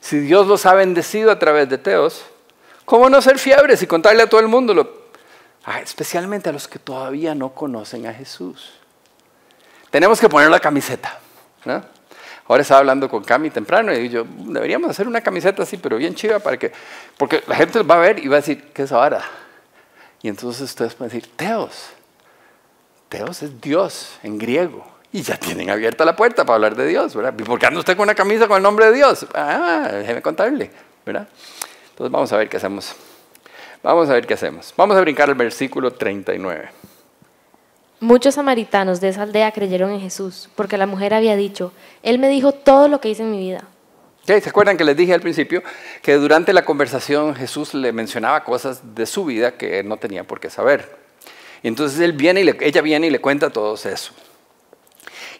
Si 0.00 0.18
Dios 0.18 0.46
los 0.46 0.66
ha 0.66 0.74
bendecido 0.74 1.30
a 1.30 1.38
través 1.38 1.68
de 1.68 1.78
Teos, 1.78 2.24
¿Cómo 2.84 3.08
no 3.08 3.22
ser 3.22 3.38
fiebres 3.38 3.82
y 3.82 3.86
contarle 3.86 4.22
a 4.22 4.28
todo 4.28 4.40
el 4.40 4.48
mundo? 4.48 4.74
Lo, 4.74 4.90
ah, 5.64 5.80
especialmente 5.80 6.50
a 6.50 6.52
los 6.52 6.68
que 6.68 6.78
todavía 6.78 7.34
no 7.34 7.54
conocen 7.54 8.06
a 8.06 8.12
Jesús. 8.12 8.72
Tenemos 9.90 10.20
que 10.20 10.28
poner 10.28 10.50
la 10.50 10.60
camiseta. 10.60 11.18
Ahora 12.46 12.62
estaba 12.62 12.80
hablando 12.80 13.08
con 13.08 13.22
Cami 13.22 13.50
temprano 13.50 13.94
y 13.94 14.08
yo, 14.08 14.24
deberíamos 14.26 14.90
hacer 14.90 15.06
una 15.06 15.20
camiseta 15.20 15.62
así, 15.62 15.76
pero 15.76 15.96
bien 15.96 16.14
chiva 16.14 16.38
para 16.40 16.58
que, 16.58 16.72
porque 17.16 17.42
la 17.46 17.54
gente 17.54 17.82
va 17.82 17.94
a 17.94 17.98
ver 17.98 18.18
y 18.18 18.28
va 18.28 18.36
a 18.36 18.40
decir, 18.40 18.72
¿qué 18.74 18.82
es 18.82 18.92
ahora? 18.92 19.22
Y 20.22 20.28
entonces 20.28 20.62
ustedes 20.62 20.94
pueden 20.94 21.14
decir, 21.14 21.30
Teos. 21.36 21.90
Teos 23.08 23.42
es 23.42 23.60
Dios 23.60 24.18
en 24.22 24.38
griego. 24.38 24.84
Y 25.12 25.22
ya 25.22 25.36
tienen 25.36 25.68
abierta 25.68 26.04
la 26.04 26.16
puerta 26.16 26.44
para 26.44 26.54
hablar 26.54 26.74
de 26.74 26.86
Dios, 26.86 27.14
¿verdad? 27.14 27.34
¿Y 27.38 27.42
por 27.42 27.58
qué 27.58 27.66
anda 27.66 27.80
usted 27.80 27.96
con 27.96 28.04
una 28.04 28.14
camisa 28.14 28.48
con 28.48 28.56
el 28.56 28.62
nombre 28.62 28.86
de 28.86 28.92
Dios? 28.92 29.26
Ah, 29.34 29.90
déjeme 29.92 30.22
contarle, 30.22 30.70
¿verdad? 31.04 31.28
Entonces 31.90 32.10
vamos 32.10 32.32
a 32.32 32.36
ver 32.38 32.48
qué 32.48 32.56
hacemos. 32.56 32.94
Vamos 33.82 34.08
a 34.08 34.14
ver 34.14 34.26
qué 34.26 34.34
hacemos. 34.34 34.72
Vamos 34.76 34.96
a 34.96 35.00
brincar 35.02 35.28
al 35.28 35.34
versículo 35.34 35.92
39. 35.92 36.70
Muchos 38.00 38.36
samaritanos 38.36 39.00
de 39.00 39.10
esa 39.10 39.22
aldea 39.22 39.52
creyeron 39.52 39.92
en 39.92 40.00
Jesús, 40.00 40.48
porque 40.56 40.78
la 40.78 40.86
mujer 40.86 41.14
había 41.14 41.36
dicho, 41.36 41.72
Él 42.02 42.18
me 42.18 42.28
dijo 42.28 42.52
todo 42.52 42.88
lo 42.88 43.00
que 43.00 43.10
hice 43.10 43.22
en 43.22 43.30
mi 43.30 43.38
vida. 43.38 43.64
¿Se 44.24 44.48
acuerdan 44.48 44.76
que 44.76 44.84
les 44.84 44.96
dije 44.96 45.12
al 45.12 45.20
principio 45.20 45.62
que 46.00 46.14
durante 46.14 46.52
la 46.52 46.64
conversación 46.64 47.34
Jesús 47.34 47.74
le 47.74 47.92
mencionaba 47.92 48.44
cosas 48.44 48.94
de 48.94 49.04
su 49.04 49.24
vida 49.24 49.56
que 49.56 49.80
él 49.80 49.88
no 49.88 49.96
tenía 49.96 50.22
por 50.22 50.38
qué 50.38 50.48
saber? 50.48 50.96
Y 51.60 51.68
entonces 51.68 51.98
él 51.98 52.12
viene 52.12 52.42
y 52.42 52.50
ella 52.60 52.82
viene 52.82 53.08
y 53.08 53.10
le 53.10 53.20
cuenta 53.20 53.50
todo 53.50 53.74
eso. 53.74 54.12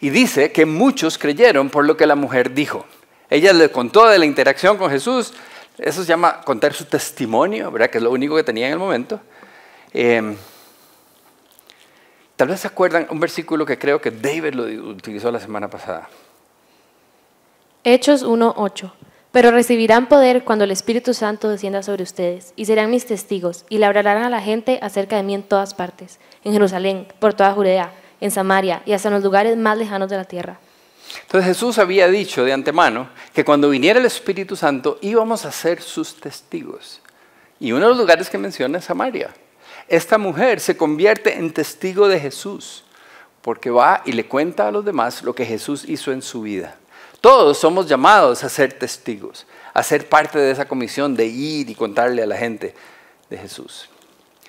Y 0.03 0.11
dice 0.11 0.53
que 0.53 0.67
muchos 0.67 1.17
creyeron 1.17 1.71
por 1.71 1.87
lo 1.87 1.97
que 1.97 2.07
la 2.07 2.15
mujer 2.15 2.53
dijo. 2.53 2.85
Ella 3.31 3.55
le 3.55 3.71
contó 3.71 4.07
de 4.07 4.19
la 4.19 4.27
interacción 4.27 4.77
con 4.77 4.91
Jesús. 4.91 5.33
Eso 5.79 6.03
se 6.03 6.09
llama 6.09 6.43
contar 6.43 6.75
su 6.75 6.85
testimonio, 6.85 7.71
¿verdad? 7.71 7.89
Que 7.89 7.97
es 7.97 8.05
lo 8.05 8.11
único 8.11 8.37
que 8.37 8.45
tenía 8.45 8.67
en 8.67 8.75
el 8.75 8.79
momento. 8.79 9.19
Eh, 9.95 10.37
Tal 12.43 12.49
vez 12.49 12.59
se 12.59 12.67
acuerdan 12.67 13.07
un 13.09 13.21
versículo 13.21 13.65
que 13.65 13.79
creo 13.79 14.01
que 14.01 14.11
David 14.11 14.55
lo 14.55 14.65
utilizó 14.91 15.31
la 15.31 15.39
semana 15.39 15.69
pasada. 15.69 16.09
Hechos 17.85 18.27
1.8. 18.27 18.91
Pero 19.31 19.53
recibirán 19.53 20.09
poder 20.09 20.43
cuando 20.43 20.65
el 20.65 20.73
Espíritu 20.73 21.15
Santo 21.15 21.49
descienda 21.49 21.85
sobre 21.85 22.03
ustedes, 22.03 22.53
y 22.57 22.65
serán 22.65 22.91
mis 22.91 23.07
testigos, 23.07 23.65
y 23.69 23.79
le 23.79 23.87
hablarán 23.87 24.25
a 24.25 24.29
la 24.29 24.41
gente 24.41 24.81
acerca 24.83 25.15
de 25.15 25.23
mí 25.23 25.35
en 25.35 25.45
todas 25.45 25.73
partes, 25.73 26.19
en 26.43 26.53
Jerusalén, 26.53 27.07
por 27.21 27.33
toda 27.33 27.53
Judea, 27.53 27.93
en 28.25 28.31
Samaria, 28.31 28.83
y 28.87 28.93
hasta 28.93 29.09
en 29.09 29.15
los 29.15 29.23
lugares 29.25 29.57
más 29.57 29.77
lejanos 29.77 30.09
de 30.09 30.17
la 30.17 30.25
tierra. 30.25 30.59
Entonces 31.23 31.49
Jesús 31.49 31.79
había 31.79 32.09
dicho 32.09 32.45
de 32.45 32.53
antemano 32.53 33.11
que 33.35 33.45
cuando 33.45 33.69
viniera 33.69 34.01
el 34.01 34.07
Espíritu 34.07 34.57
Santo 34.57 34.99
íbamos 35.03 35.45
a 35.45 35.53
ser 35.53 35.83
sus 35.83 36.19
testigos. 36.21 37.01
Y 37.61 37.73
uno 37.73 37.83
de 37.83 37.89
los 37.91 37.99
lugares 37.99 38.31
que 38.31 38.39
menciona 38.39 38.79
es 38.79 38.85
Samaria 38.85 39.31
esta 39.89 40.19
mujer 40.19 40.61
se 40.61 40.77
convierte 40.77 41.37
en 41.37 41.53
testigo 41.53 42.09
de 42.09 42.21
Jesús, 42.21 42.85
porque 43.43 43.71
va 43.71 44.03
y 44.05 44.13
le 44.13 44.27
cuenta 44.27 44.69
a 44.69 44.71
los 44.71 44.85
demás 44.85 45.23
lo 45.23 45.35
que 45.35 45.45
Jesús 45.45 45.85
hizo 45.87 46.13
en 46.13 46.23
su 46.23 46.43
vida. 46.43 46.77
Todos 47.21 47.59
somos 47.59 47.89
llamados 47.89 48.43
a 48.43 48.49
ser 48.49 48.73
testigos, 48.73 49.47
a 49.75 49.83
ser 49.83 50.09
parte 50.09 50.39
de 50.39 50.51
esa 50.51 50.67
comisión 50.67 51.15
de 51.15 51.27
ir 51.27 51.69
y 51.69 51.75
contarle 51.75 52.23
a 52.23 52.27
la 52.27 52.37
gente 52.37 52.75
de 53.29 53.39
Jesús. 53.39 53.89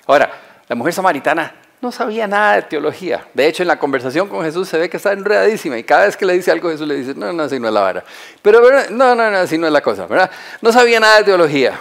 Ahora, 0.06 0.30
la 0.68 0.76
mujer 0.76 0.92
samaritana 0.92 1.54
no 1.84 1.92
sabía 1.92 2.26
nada 2.26 2.56
de 2.56 2.62
teología. 2.62 3.26
De 3.34 3.46
hecho, 3.46 3.62
en 3.62 3.68
la 3.68 3.78
conversación 3.78 4.26
con 4.26 4.42
Jesús 4.42 4.68
se 4.68 4.78
ve 4.78 4.88
que 4.88 4.96
está 4.96 5.12
enredadísima 5.12 5.78
y 5.78 5.84
cada 5.84 6.06
vez 6.06 6.16
que 6.16 6.24
le 6.24 6.32
dice 6.32 6.50
algo, 6.50 6.70
Jesús 6.70 6.88
le 6.88 6.96
dice, 6.96 7.14
no, 7.14 7.30
no, 7.30 7.42
así 7.42 7.60
no 7.60 7.68
es 7.68 7.74
la 7.74 7.82
vara. 7.82 8.04
Pero, 8.40 8.62
no, 8.90 9.14
no, 9.14 9.30
no, 9.30 9.36
así 9.36 9.58
no 9.58 9.66
es 9.66 9.72
la 9.72 9.82
cosa, 9.82 10.06
¿verdad? 10.06 10.30
No 10.62 10.72
sabía 10.72 10.98
nada 10.98 11.18
de 11.18 11.24
teología. 11.24 11.78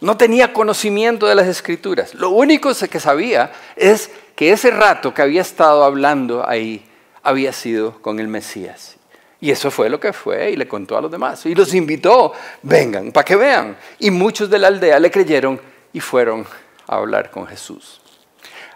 No 0.00 0.16
tenía 0.16 0.52
conocimiento 0.52 1.26
de 1.26 1.36
las 1.36 1.46
escrituras. 1.46 2.12
Lo 2.14 2.30
único 2.30 2.72
que 2.74 3.00
sabía 3.00 3.52
es 3.76 4.10
que 4.34 4.50
ese 4.50 4.72
rato 4.72 5.14
que 5.14 5.22
había 5.22 5.42
estado 5.42 5.84
hablando 5.84 6.46
ahí 6.46 6.84
había 7.22 7.52
sido 7.52 8.02
con 8.02 8.18
el 8.18 8.26
Mesías. 8.26 8.96
Y 9.40 9.52
eso 9.52 9.70
fue 9.70 9.88
lo 9.88 10.00
que 10.00 10.12
fue 10.12 10.50
y 10.50 10.56
le 10.56 10.66
contó 10.66 10.98
a 10.98 11.00
los 11.00 11.10
demás. 11.10 11.46
Y 11.46 11.54
los 11.54 11.72
invitó, 11.72 12.32
vengan, 12.62 13.12
para 13.12 13.24
que 13.24 13.36
vean. 13.36 13.76
Y 14.00 14.10
muchos 14.10 14.50
de 14.50 14.58
la 14.58 14.66
aldea 14.66 14.98
le 14.98 15.10
creyeron 15.10 15.60
y 15.92 16.00
fueron 16.00 16.44
a 16.88 16.96
hablar 16.96 17.30
con 17.30 17.46
Jesús. 17.46 18.00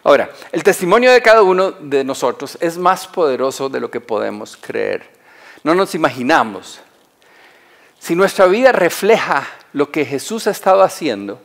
Ahora, 0.02 0.30
el 0.52 0.62
testimonio 0.62 1.12
de 1.12 1.20
cada 1.20 1.42
uno 1.42 1.72
de 1.72 2.04
nosotros 2.04 2.56
es 2.60 2.78
más 2.78 3.06
poderoso 3.06 3.68
de 3.68 3.80
lo 3.80 3.90
que 3.90 4.00
podemos 4.00 4.56
creer. 4.56 5.10
No 5.62 5.74
nos 5.74 5.94
imaginamos. 5.94 6.80
Si 7.98 8.14
nuestra 8.14 8.46
vida 8.46 8.72
refleja 8.72 9.46
lo 9.74 9.90
que 9.90 10.06
Jesús 10.06 10.46
ha 10.46 10.50
estado 10.50 10.82
haciendo 10.82 11.40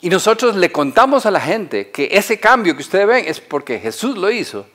y 0.00 0.10
nosotros 0.10 0.56
le 0.56 0.70
contamos 0.70 1.24
a 1.24 1.30
la 1.30 1.40
gente 1.40 1.90
que 1.90 2.10
ese 2.12 2.38
cambio 2.38 2.76
que 2.76 2.82
ustedes 2.82 3.06
ven 3.06 3.24
es 3.26 3.40
porque 3.40 3.78
Jesús 3.78 4.18
lo 4.18 4.30
hizo, 4.30 4.66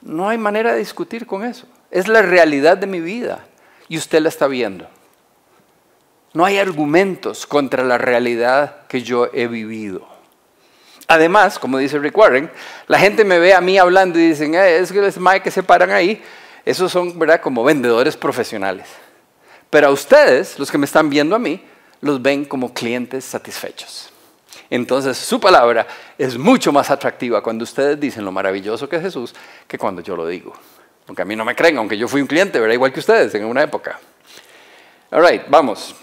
no 0.00 0.28
hay 0.28 0.38
manera 0.38 0.72
de 0.72 0.78
discutir 0.78 1.26
con 1.26 1.44
eso. 1.44 1.66
Es 1.90 2.06
la 2.06 2.22
realidad 2.22 2.76
de 2.76 2.86
mi 2.86 3.00
vida 3.00 3.44
y 3.88 3.98
usted 3.98 4.20
la 4.20 4.28
está 4.28 4.46
viendo. 4.46 4.86
No 6.34 6.44
hay 6.44 6.58
argumentos 6.58 7.46
contra 7.46 7.82
la 7.84 7.98
realidad 7.98 8.86
que 8.86 9.02
yo 9.02 9.28
he 9.32 9.48
vivido. 9.48 10.13
Además, 11.06 11.58
como 11.58 11.78
dice 11.78 11.98
Rick 11.98 12.16
Warren, 12.16 12.50
la 12.86 12.98
gente 12.98 13.24
me 13.24 13.38
ve 13.38 13.54
a 13.54 13.60
mí 13.60 13.78
hablando 13.78 14.18
y 14.18 14.28
dicen, 14.28 14.54
eh, 14.54 14.78
es 14.78 14.90
que 14.90 15.00
los 15.00 15.18
que 15.42 15.50
se 15.50 15.62
paran 15.62 15.90
ahí, 15.90 16.22
esos 16.64 16.90
son 16.90 17.18
¿verdad? 17.18 17.40
como 17.40 17.62
vendedores 17.62 18.16
profesionales. 18.16 18.88
Pero 19.68 19.88
a 19.88 19.90
ustedes, 19.90 20.58
los 20.58 20.70
que 20.70 20.78
me 20.78 20.86
están 20.86 21.10
viendo 21.10 21.36
a 21.36 21.38
mí, 21.38 21.62
los 22.00 22.22
ven 22.22 22.44
como 22.44 22.72
clientes 22.72 23.24
satisfechos. 23.24 24.10
Entonces 24.70 25.16
su 25.18 25.38
palabra 25.40 25.86
es 26.16 26.38
mucho 26.38 26.72
más 26.72 26.90
atractiva 26.90 27.42
cuando 27.42 27.64
ustedes 27.64 28.00
dicen 28.00 28.24
lo 28.24 28.32
maravilloso 28.32 28.88
que 28.88 28.96
es 28.96 29.02
Jesús 29.02 29.34
que 29.68 29.78
cuando 29.78 30.00
yo 30.00 30.16
lo 30.16 30.26
digo. 30.26 30.52
Aunque 31.06 31.22
a 31.22 31.24
mí 31.24 31.36
no 31.36 31.44
me 31.44 31.54
creen, 31.54 31.76
aunque 31.76 31.98
yo 31.98 32.08
fui 32.08 32.20
un 32.20 32.26
cliente, 32.26 32.58
¿verdad? 32.58 32.74
Igual 32.74 32.92
que 32.92 33.00
ustedes 33.00 33.34
en 33.34 33.44
una 33.44 33.62
época. 33.62 33.98
All 35.10 35.26
right, 35.26 35.42
vamos. 35.48 35.94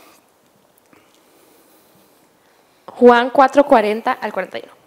Juan 2.86 3.32
4:40 3.32 4.18
al 4.22 4.32
41. 4.32 4.81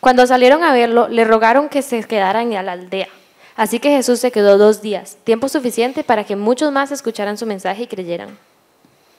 Cuando 0.00 0.26
salieron 0.26 0.62
a 0.62 0.72
verlo, 0.72 1.08
le 1.08 1.24
rogaron 1.24 1.68
que 1.68 1.82
se 1.82 2.02
quedaran 2.04 2.52
en 2.52 2.66
la 2.66 2.72
aldea 2.72 3.08
Así 3.56 3.80
que 3.80 3.90
Jesús 3.90 4.20
se 4.20 4.30
quedó 4.30 4.58
dos 4.58 4.82
días, 4.82 5.16
tiempo 5.24 5.48
suficiente 5.48 6.04
para 6.04 6.24
que 6.24 6.36
muchos 6.36 6.70
más 6.70 6.92
escucharan 6.92 7.38
su 7.38 7.46
mensaje 7.46 7.84
y 7.84 7.86
creyeran. 7.86 8.36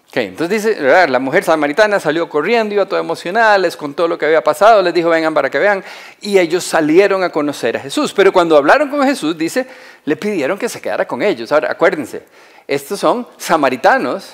Okay, 0.09 0.27
entonces 0.27 0.63
dice, 0.63 1.07
la 1.07 1.19
mujer 1.19 1.43
samaritana 1.43 1.99
salió 1.99 2.29
corriendo, 2.29 2.73
iba 2.73 2.85
toda 2.85 3.01
emocionada, 3.01 3.57
les 3.57 3.75
contó 3.75 4.07
lo 4.07 4.17
que 4.17 4.25
había 4.25 4.41
pasado, 4.41 4.81
les 4.81 4.93
dijo, 4.93 5.09
vengan 5.09 5.33
para 5.33 5.49
que 5.49 5.59
vean, 5.59 5.83
y 6.21 6.37
ellos 6.37 6.63
salieron 6.63 7.23
a 7.23 7.29
conocer 7.29 7.75
a 7.75 7.79
Jesús. 7.79 8.13
Pero 8.13 8.31
cuando 8.31 8.55
hablaron 8.55 8.89
con 8.89 9.03
Jesús, 9.03 9.37
dice, 9.37 9.65
le 10.05 10.15
pidieron 10.15 10.57
que 10.57 10.69
se 10.69 10.79
quedara 10.79 11.05
con 11.05 11.23
ellos. 11.23 11.51
Ahora, 11.51 11.71
acuérdense, 11.71 12.23
estos 12.67 12.99
son 12.99 13.27
samaritanos 13.37 14.31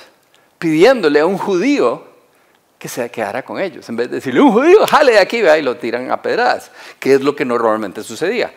pidiéndole 0.60 1.22
a 1.22 1.26
un 1.26 1.38
judío 1.38 2.13
que 2.84 2.90
se 2.90 3.10
quedara 3.10 3.46
con 3.46 3.62
ellos. 3.62 3.88
En 3.88 3.96
vez 3.96 4.10
de 4.10 4.16
decirle, 4.16 4.42
un 4.42 4.52
judío, 4.52 4.86
jale 4.86 5.14
de 5.14 5.20
aquí, 5.20 5.42
vea, 5.42 5.58
y 5.58 5.62
lo 5.62 5.78
tiran 5.78 6.12
a 6.12 6.22
pedradas, 6.22 6.70
que 7.00 7.14
es 7.14 7.22
lo 7.22 7.34
que 7.34 7.46
normalmente 7.46 8.04
sucedía. 8.04 8.54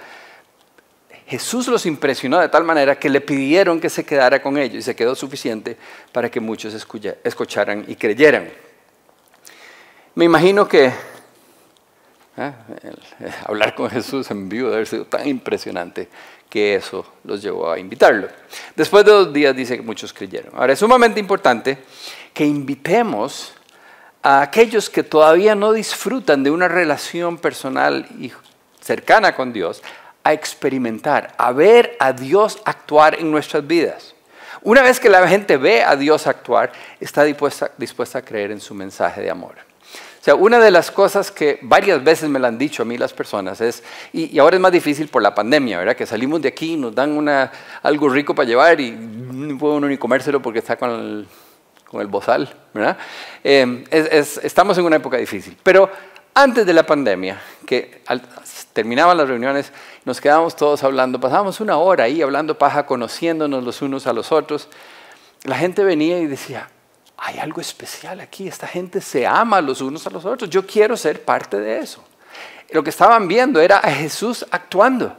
Jesús 1.29 1.69
los 1.69 1.87
impresionó 1.87 2.41
de 2.41 2.49
tal 2.49 2.65
manera 2.65 2.99
que 2.99 3.09
le 3.09 3.21
pidieron 3.21 3.79
que 3.79 3.89
se 3.89 4.05
quedara 4.05 4.43
con 4.43 4.59
ellos 4.59 4.79
y 4.79 4.83
se 4.83 4.97
quedó 4.97 5.15
suficiente 5.15 5.77
para 6.11 6.29
que 6.29 6.41
muchos 6.41 6.75
escucharan 6.75 7.85
y 7.87 7.95
creyeran. 7.95 8.49
Me 10.17 10.25
imagino 10.25 10.67
que 10.67 10.87
¿eh? 12.37 12.53
hablar 13.45 13.77
con 13.77 13.89
Jesús 13.89 14.29
en 14.33 14.49
vivo 14.49 14.71
debe 14.71 14.79
haber 14.79 14.89
sido 14.89 15.05
tan 15.05 15.29
impresionante 15.29 16.09
que 16.51 16.75
eso 16.75 17.07
los 17.23 17.41
llevó 17.41 17.71
a 17.71 17.79
invitarlo. 17.79 18.27
Después 18.75 19.05
de 19.05 19.13
dos 19.13 19.33
días 19.33 19.55
dice 19.55 19.77
que 19.77 19.83
muchos 19.83 20.13
creyeron. 20.13 20.53
Ahora 20.57 20.73
es 20.73 20.81
sumamente 20.81 21.21
importante 21.21 21.79
que 22.35 22.45
invitemos 22.45 23.53
a 24.27 24.43
aquellos 24.43 24.91
que 24.91 25.05
todavía 25.05 25.55
no 25.55 25.73
disfrutan 25.73 26.43
de 26.43 26.51
una 26.51 26.67
relación 26.67 27.39
personal 27.39 28.09
y 28.19 28.33
cercana 28.81 29.37
con 29.37 29.53
Dios 29.53 29.85
a 30.25 30.33
experimentar, 30.33 31.33
a 31.39 31.53
ver 31.53 31.97
a 32.01 32.13
Dios 32.13 32.61
actuar 32.65 33.21
en 33.21 33.31
nuestras 33.31 33.65
vidas. 33.65 34.17
Una 34.63 34.83
vez 34.83 34.99
que 34.99 35.09
la 35.09 35.29
gente 35.29 35.57
ve 35.59 35.85
a 35.85 35.95
Dios 35.95 36.27
actuar, 36.27 36.73
está 36.99 37.23
dispuesta, 37.23 38.19
a 38.19 38.23
creer 38.23 38.51
en 38.51 38.61
su 38.61 38.75
mensaje 38.75 39.21
de 39.21 39.31
amor. 39.31 39.55
O 40.21 40.25
sea, 40.25 40.35
una 40.35 40.59
de 40.59 40.73
las 40.73 40.91
cosas 40.91 41.31
que 41.31 41.61
varias 41.63 42.03
veces 42.03 42.29
me 42.29 42.41
lo 42.41 42.49
han 42.49 42.59
dicho 42.59 42.83
a 42.83 42.85
mí 42.85 42.99
las 42.99 43.13
personas 43.13 43.61
es, 43.61 43.85
y, 44.13 44.37
ahora 44.41 44.57
es 44.57 44.61
más 44.61 44.73
difícil 44.73 45.07
por 45.07 45.23
la 45.23 45.37
pandemia, 45.37 45.79
¿verdad? 45.79 45.95
Que 45.95 46.05
salimos 46.05 46.43
de 46.43 46.49
aquí, 46.49 46.77
nos 46.77 46.93
dan 46.93 47.49
algo 47.81 48.09
rico 48.09 48.35
para 48.35 48.49
llevar 48.49 48.81
y 48.81 48.91
no 48.91 49.57
puede 49.57 49.77
uno 49.77 49.87
ni 49.87 49.97
comérselo 49.97 50.43
porque 50.43 50.59
está 50.59 50.75
con 50.75 50.91
el, 50.91 51.29
con 51.89 52.01
el 52.01 52.07
bozal, 52.07 52.53
¿verdad? 52.75 52.99
Eh, 53.43 53.85
estamos 54.43 54.77
en 54.79 54.85
una 54.85 54.97
época 54.97 55.17
difícil. 55.17 55.57
Pero 55.63 55.91
antes 56.35 56.67
de 56.67 56.73
la 56.73 56.85
pandemia, 56.85 57.41
que 57.65 58.03
terminaban 58.73 59.17
las 59.17 59.29
reuniones, 59.29 59.73
nos 60.05 60.21
quedábamos 60.21 60.55
todos 60.55 60.83
hablando, 60.85 61.19
pasábamos 61.19 61.61
una 61.61 61.79
hora 61.79 62.05
ahí 62.05 62.21
hablando 62.21 62.59
paja, 62.59 62.85
conociéndonos 62.85 63.65
los 63.65 63.81
unos 63.81 64.07
a 64.07 64.13
los 64.13 64.33
otros. 64.33 64.69
La 65.45 65.57
gente 65.57 65.83
venía 65.83 66.19
y 66.19 66.27
decía, 66.27 66.69
hay 67.17 67.39
algo 67.39 67.61
especial 67.61 68.21
aquí, 68.21 68.49
esta 68.49 68.67
gente 68.67 69.01
se 69.01 69.27
ama 69.27 69.61
los 69.61 69.81
unos 69.81 70.07
a 70.07 70.11
los 70.11 70.25
otros, 70.25 70.51
yo 70.51 70.67
quiero 70.67 70.97
ser 70.97 71.25
parte 71.25 71.59
de 71.59 71.79
eso. 71.79 72.05
Lo 72.71 72.83
que 72.83 72.91
estaban 72.91 73.29
viendo 73.29 73.61
era 73.61 73.79
a 73.79 73.91
Jesús 73.91 74.45
actuando 74.51 75.17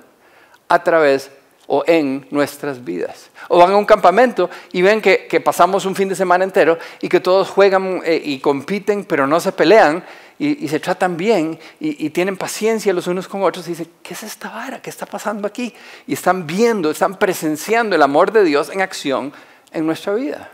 a 0.68 0.84
través 0.84 1.32
o 1.68 1.84
en 1.86 2.26
nuestras 2.32 2.84
vidas. 2.84 3.30
O 3.50 3.60
van 3.60 3.72
a 3.72 3.78
un 3.78 3.86
campamento 3.86 4.50
y 4.72 4.82
ven 4.82 5.02
que, 5.02 5.42
pasamos 5.44 5.86
un 5.86 5.96
fin 5.96 6.10
de 6.10 6.16
semana 6.16 6.44
entero 6.44 6.78
y 7.02 7.10
que 7.10 7.20
todos 7.20 7.50
juegan 7.50 8.02
eh, 8.06 8.22
y 8.24 8.40
compiten, 8.40 9.06
pero 9.06 9.28
no 9.28 9.40
se 9.40 9.52
pelean 9.52 10.04
y, 10.40 10.68
se 10.68 10.80
tratan 10.80 11.18
bien 11.18 11.60
y, 11.80 12.10
tienen 12.12 12.38
paciencia 12.38 12.94
los 12.94 13.08
unos 13.08 13.28
con 13.28 13.44
otros 13.44 13.68
y 13.68 13.72
dicen, 13.72 13.90
¿qué 14.02 14.14
es 14.14 14.24
esta 14.24 14.50
vara? 14.50 14.82
¿Qué 14.82 14.90
está 14.90 15.06
pasando 15.06 15.48
aquí? 15.48 15.74
Y 16.06 16.14
están 16.14 16.48
viendo, 16.48 16.92
están 16.92 17.18
presenciando 17.18 17.96
el 17.96 18.02
amor 18.02 18.32
de 18.32 18.44
Dios 18.44 18.70
en 18.70 18.82
acción 18.82 19.34
en 19.72 19.86
nuestra 19.86 20.14
vida. 20.14 20.52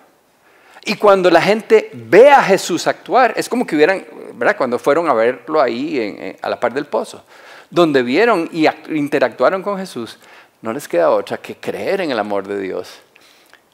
Y 0.85 0.95
cuando 0.95 1.29
la 1.29 1.41
gente 1.41 1.89
ve 1.93 2.29
a 2.29 2.41
Jesús 2.43 2.87
actuar, 2.87 3.33
es 3.37 3.47
como 3.47 3.65
que 3.65 3.75
hubieran, 3.75 4.05
¿verdad? 4.33 4.57
Cuando 4.57 4.79
fueron 4.79 5.09
a 5.09 5.13
verlo 5.13 5.61
ahí 5.61 6.35
a 6.41 6.49
la 6.49 6.59
par 6.59 6.73
del 6.73 6.85
pozo, 6.85 7.23
donde 7.69 8.03
vieron 8.03 8.49
y 8.51 8.67
interactuaron 8.89 9.61
con 9.61 9.77
Jesús, 9.77 10.17
no 10.63 10.71
les 10.71 10.87
queda 10.87 11.11
otra 11.11 11.37
que 11.37 11.57
creer 11.57 11.99
en 11.99 12.09
el 12.09 12.17
amor 12.17 12.47
de 12.47 12.57
Dios 12.57 13.01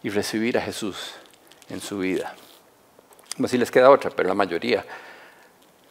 y 0.01 0.09
recibir 0.09 0.57
a 0.57 0.61
Jesús 0.61 1.13
en 1.69 1.81
su 1.81 1.99
vida. 1.99 2.33
No 3.37 3.47
si 3.47 3.59
les 3.59 3.69
queda 3.69 3.91
otra, 3.91 4.09
pero 4.09 4.27
la 4.27 4.33
mayoría 4.33 4.83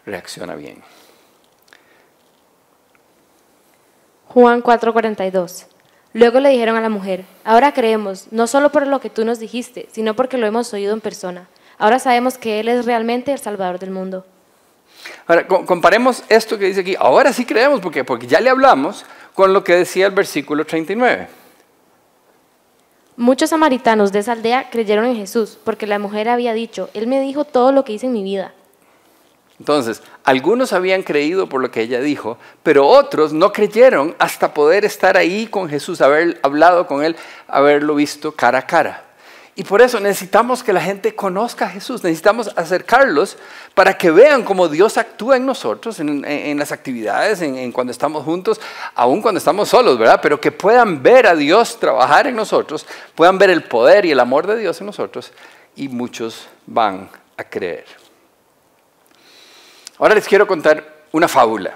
reacciona 0.04 0.56
bien. 0.56 0.82
Juan 4.26 4.60
4:42. 4.60 5.66
Luego 6.14 6.40
le 6.40 6.48
dijeron 6.48 6.74
a 6.74 6.80
la 6.80 6.88
mujer, 6.88 7.24
ahora 7.44 7.72
creemos, 7.72 8.26
no 8.32 8.48
solo 8.48 8.72
por 8.72 8.84
lo 8.88 9.00
que 9.00 9.08
tú 9.08 9.24
nos 9.24 9.38
dijiste, 9.38 9.88
sino 9.92 10.16
porque 10.16 10.36
lo 10.36 10.48
hemos 10.48 10.72
oído 10.74 10.92
en 10.94 11.00
persona. 11.00 11.48
Ahora 11.78 12.00
sabemos 12.00 12.38
que 12.38 12.58
Él 12.58 12.66
es 12.66 12.86
realmente 12.86 13.32
el 13.32 13.38
Salvador 13.38 13.78
del 13.78 13.92
mundo. 13.92 14.26
Ahora, 15.28 15.46
comparemos 15.46 16.24
esto 16.28 16.58
que 16.58 16.64
dice 16.64 16.80
aquí, 16.80 16.96
ahora 16.98 17.32
sí 17.32 17.44
creemos, 17.44 17.80
porque, 17.80 18.02
porque 18.02 18.26
ya 18.26 18.40
le 18.40 18.50
hablamos, 18.50 19.06
con 19.38 19.52
lo 19.52 19.62
que 19.62 19.76
decía 19.76 20.06
el 20.06 20.12
versículo 20.12 20.66
39. 20.66 21.28
Muchos 23.16 23.50
samaritanos 23.50 24.10
de 24.10 24.18
esa 24.18 24.32
aldea 24.32 24.68
creyeron 24.68 25.04
en 25.04 25.14
Jesús, 25.14 25.60
porque 25.62 25.86
la 25.86 26.00
mujer 26.00 26.28
había 26.28 26.54
dicho, 26.54 26.90
Él 26.92 27.06
me 27.06 27.20
dijo 27.20 27.44
todo 27.44 27.70
lo 27.70 27.84
que 27.84 27.92
hice 27.92 28.06
en 28.06 28.14
mi 28.14 28.24
vida. 28.24 28.52
Entonces, 29.60 30.02
algunos 30.24 30.72
habían 30.72 31.04
creído 31.04 31.48
por 31.48 31.60
lo 31.60 31.70
que 31.70 31.82
ella 31.82 32.00
dijo, 32.00 32.36
pero 32.64 32.88
otros 32.88 33.32
no 33.32 33.52
creyeron 33.52 34.16
hasta 34.18 34.52
poder 34.52 34.84
estar 34.84 35.16
ahí 35.16 35.46
con 35.46 35.68
Jesús, 35.68 36.00
haber 36.00 36.40
hablado 36.42 36.88
con 36.88 37.04
Él, 37.04 37.14
haberlo 37.46 37.94
visto 37.94 38.32
cara 38.32 38.58
a 38.58 38.66
cara. 38.66 39.04
Y 39.58 39.64
por 39.64 39.82
eso 39.82 39.98
necesitamos 39.98 40.62
que 40.62 40.72
la 40.72 40.80
gente 40.80 41.16
conozca 41.16 41.64
a 41.64 41.68
Jesús, 41.68 42.04
necesitamos 42.04 42.48
acercarlos 42.54 43.36
para 43.74 43.98
que 43.98 44.12
vean 44.12 44.44
cómo 44.44 44.68
Dios 44.68 44.96
actúa 44.96 45.36
en 45.36 45.46
nosotros, 45.46 45.98
en, 45.98 46.56
las 46.60 46.70
actividades, 46.70 47.42
en, 47.42 47.72
cuando 47.72 47.90
estamos 47.90 48.22
juntos, 48.22 48.60
aun 48.94 49.20
cuando 49.20 49.38
estamos 49.40 49.68
solos, 49.68 49.98
¿verdad? 49.98 50.20
Pero 50.22 50.40
que 50.40 50.52
puedan 50.52 51.02
ver 51.02 51.26
a 51.26 51.34
Dios 51.34 51.76
trabajar 51.80 52.28
en 52.28 52.36
nosotros, 52.36 52.86
puedan 53.16 53.36
ver 53.36 53.50
el 53.50 53.64
poder 53.64 54.04
y 54.04 54.12
el 54.12 54.20
amor 54.20 54.46
de 54.46 54.58
Dios 54.58 54.78
en 54.78 54.86
nosotros 54.86 55.32
y 55.74 55.88
muchos 55.88 56.46
van 56.64 57.10
a 57.36 57.42
creer. 57.42 57.86
Ahora 59.98 60.14
les 60.14 60.28
quiero 60.28 60.46
contar 60.46 61.02
una 61.10 61.26
fábula. 61.26 61.74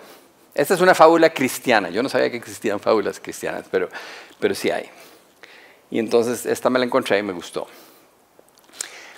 Esta 0.55 0.75
es 0.75 0.81
una 0.81 0.95
fábula 0.95 1.31
cristiana. 1.31 1.91
Yo 1.91 2.01
no 2.01 2.09
sabía 2.09 2.31
que 2.31 2.37
existían 2.37 2.79
fábulas 2.79 3.19
cristianas, 3.19 3.65
pero, 3.69 3.89
pero 4.39 4.55
sí 4.55 4.71
hay. 4.71 4.89
Y 5.93 5.99
entonces 5.99 6.47
esta 6.47 6.71
me 6.71 6.79
la 6.79 6.87
encontré 6.87 7.19
y 7.19 7.23
me 7.23 7.35
gustó. 7.35 7.67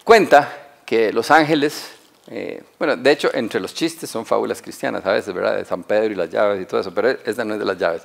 Cuenta 0.02 0.72
que 0.84 1.12
los 1.12 1.30
ángeles, 1.30 1.92
eh, 2.26 2.64
bueno, 2.80 2.96
de 2.96 3.12
hecho, 3.12 3.30
entre 3.32 3.60
los 3.60 3.72
chistes 3.72 4.10
son 4.10 4.26
fábulas 4.26 4.60
cristianas 4.60 5.06
a 5.06 5.12
veces, 5.12 5.32
¿verdad? 5.32 5.56
De 5.56 5.64
San 5.64 5.84
Pedro 5.84 6.12
y 6.12 6.16
las 6.16 6.28
llaves 6.28 6.60
y 6.60 6.66
todo 6.66 6.80
eso, 6.80 6.92
pero 6.92 7.10
esta 7.10 7.44
no 7.44 7.54
es 7.54 7.60
de 7.60 7.64
las 7.64 7.78
llaves. 7.78 8.02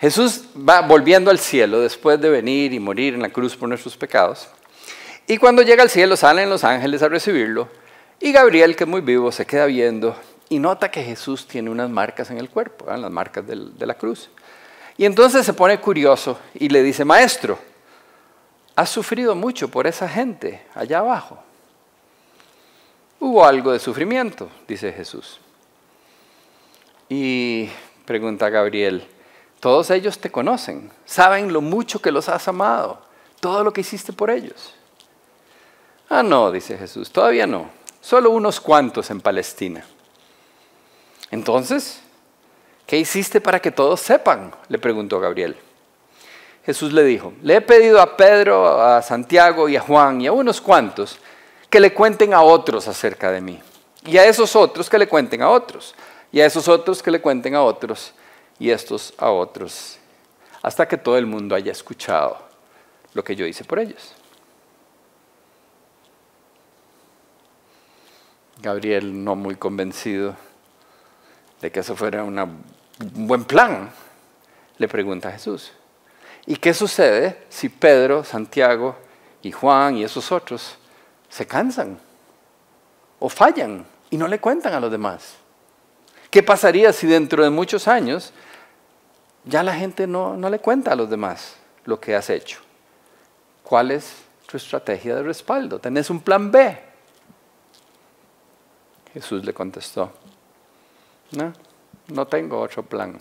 Jesús 0.00 0.44
va 0.56 0.80
volviendo 0.80 1.30
al 1.30 1.38
cielo 1.38 1.80
después 1.80 2.18
de 2.18 2.30
venir 2.30 2.72
y 2.72 2.80
morir 2.80 3.12
en 3.12 3.20
la 3.20 3.28
cruz 3.28 3.54
por 3.54 3.68
nuestros 3.68 3.94
pecados. 3.94 4.48
Y 5.26 5.36
cuando 5.36 5.60
llega 5.60 5.82
al 5.82 5.90
cielo 5.90 6.16
salen 6.16 6.48
los 6.48 6.64
ángeles 6.64 7.02
a 7.02 7.08
recibirlo 7.08 7.68
y 8.20 8.32
Gabriel, 8.32 8.74
que 8.74 8.84
es 8.84 8.90
muy 8.90 9.02
vivo, 9.02 9.30
se 9.32 9.44
queda 9.44 9.66
viendo 9.66 10.16
y 10.48 10.60
nota 10.60 10.90
que 10.90 11.02
Jesús 11.02 11.46
tiene 11.46 11.68
unas 11.68 11.90
marcas 11.90 12.30
en 12.30 12.38
el 12.38 12.48
cuerpo, 12.48 12.86
las 12.86 13.10
marcas 13.10 13.44
de 13.46 13.86
la 13.86 13.94
cruz. 13.94 14.30
Y 14.96 15.04
entonces 15.04 15.44
se 15.44 15.52
pone 15.52 15.80
curioso 15.80 16.38
y 16.54 16.68
le 16.68 16.82
dice, 16.82 17.04
maestro, 17.04 17.58
has 18.76 18.90
sufrido 18.90 19.34
mucho 19.34 19.68
por 19.68 19.86
esa 19.86 20.08
gente 20.08 20.64
allá 20.74 21.00
abajo. 21.00 21.38
Hubo 23.18 23.44
algo 23.44 23.72
de 23.72 23.78
sufrimiento, 23.78 24.48
dice 24.68 24.92
Jesús. 24.92 25.40
Y 27.08 27.68
pregunta 28.04 28.50
Gabriel, 28.50 29.06
todos 29.60 29.90
ellos 29.90 30.18
te 30.18 30.30
conocen, 30.30 30.90
saben 31.04 31.52
lo 31.52 31.60
mucho 31.60 32.00
que 32.00 32.12
los 32.12 32.28
has 32.28 32.46
amado, 32.48 33.00
todo 33.40 33.64
lo 33.64 33.72
que 33.72 33.80
hiciste 33.80 34.12
por 34.12 34.30
ellos. 34.30 34.74
Ah, 36.08 36.22
no, 36.22 36.52
dice 36.52 36.76
Jesús, 36.76 37.10
todavía 37.10 37.46
no 37.46 37.84
solo 38.04 38.30
unos 38.30 38.60
cuantos 38.60 39.10
en 39.10 39.22
Palestina. 39.22 39.82
Entonces, 41.30 42.02
¿qué 42.86 42.98
hiciste 42.98 43.40
para 43.40 43.60
que 43.60 43.70
todos 43.70 44.00
sepan? 44.00 44.54
le 44.68 44.78
preguntó 44.78 45.20
Gabriel. 45.20 45.56
Jesús 46.64 46.92
le 46.92 47.04
dijo, 47.04 47.34
le 47.42 47.56
he 47.56 47.60
pedido 47.60 48.00
a 48.00 48.16
Pedro, 48.16 48.80
a 48.80 49.02
Santiago 49.02 49.68
y 49.68 49.76
a 49.76 49.80
Juan 49.80 50.20
y 50.20 50.26
a 50.26 50.32
unos 50.32 50.60
cuantos 50.60 51.18
que 51.68 51.78
le 51.78 51.92
cuenten 51.92 52.32
a 52.32 52.40
otros 52.40 52.88
acerca 52.88 53.30
de 53.30 53.40
mí. 53.40 53.60
Y 54.06 54.16
a 54.16 54.26
esos 54.26 54.54
otros 54.56 54.88
que 54.88 54.98
le 54.98 55.08
cuenten 55.08 55.42
a 55.42 55.50
otros. 55.50 55.94
Y 56.32 56.40
a 56.40 56.46
esos 56.46 56.68
otros 56.68 57.02
que 57.02 57.10
le 57.10 57.20
cuenten 57.20 57.54
a 57.54 57.62
otros. 57.62 58.12
Y 58.58 58.70
estos 58.70 59.12
a 59.18 59.30
otros. 59.30 59.98
Hasta 60.62 60.88
que 60.88 60.96
todo 60.96 61.18
el 61.18 61.26
mundo 61.26 61.54
haya 61.54 61.72
escuchado 61.72 62.38
lo 63.12 63.22
que 63.22 63.36
yo 63.36 63.46
hice 63.46 63.64
por 63.64 63.78
ellos. 63.78 64.12
Gabriel 68.62 69.24
no 69.24 69.34
muy 69.34 69.56
convencido 69.56 70.36
de 71.60 71.70
que 71.70 71.80
eso 71.80 71.96
fuera 71.96 72.24
un 72.24 72.64
buen 72.98 73.44
plan, 73.44 73.90
le 74.78 74.88
pregunta 74.88 75.28
a 75.28 75.32
Jesús. 75.32 75.72
¿Y 76.46 76.56
qué 76.56 76.74
sucede 76.74 77.44
si 77.48 77.68
Pedro, 77.68 78.24
Santiago 78.24 78.96
y 79.42 79.50
Juan 79.50 79.96
y 79.96 80.04
esos 80.04 80.30
otros 80.30 80.76
se 81.28 81.46
cansan 81.46 81.98
o 83.18 83.28
fallan 83.28 83.86
y 84.10 84.16
no 84.16 84.28
le 84.28 84.38
cuentan 84.38 84.74
a 84.74 84.80
los 84.80 84.90
demás? 84.90 85.36
¿Qué 86.30 86.42
pasaría 86.42 86.92
si 86.92 87.06
dentro 87.06 87.42
de 87.42 87.50
muchos 87.50 87.88
años 87.88 88.32
ya 89.44 89.62
la 89.62 89.74
gente 89.74 90.06
no, 90.06 90.36
no 90.36 90.50
le 90.50 90.58
cuenta 90.58 90.92
a 90.92 90.96
los 90.96 91.08
demás 91.08 91.56
lo 91.84 91.98
que 91.98 92.14
has 92.14 92.28
hecho? 92.28 92.58
¿Cuál 93.62 93.92
es 93.92 94.16
tu 94.46 94.56
estrategia 94.56 95.14
de 95.16 95.22
respaldo? 95.22 95.78
¿Tenés 95.78 96.10
un 96.10 96.20
plan 96.20 96.50
B? 96.50 96.78
Jesús 99.14 99.44
le 99.44 99.54
contestó, 99.54 100.12
no, 101.36 101.52
no 102.08 102.26
tengo 102.26 102.60
otro 102.60 102.82
plan. 102.82 103.20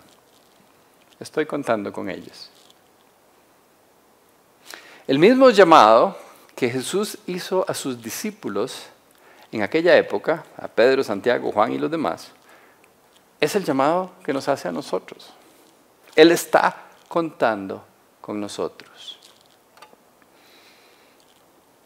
Estoy 1.20 1.46
contando 1.46 1.92
con 1.92 2.10
ellos. 2.10 2.50
El 5.08 5.20
mismo 5.20 5.50
llamado 5.50 6.18
que 6.56 6.70
Jesús 6.70 7.18
hizo 7.28 7.66
a 7.68 7.74
sus 7.74 8.02
discípulos 8.02 8.84
en 9.52 9.62
aquella 9.62 9.96
época, 9.98 10.44
a 10.58 10.68
Pedro, 10.68 11.04
Santiago, 11.04 11.52
Juan 11.52 11.74
y 11.74 11.78
los 11.78 11.92
demás, 11.92 12.32
es 13.40 13.56
el 13.56 13.64
llamado 13.64 14.12
que 14.24 14.34
nos 14.34 14.48
hace 14.48 14.68
a 14.68 14.72
nosotros. 14.72 15.34
Él 16.16 16.32
está 16.32 16.84
contando 17.08 17.84
con 18.22 18.40
nosotros. 18.40 19.20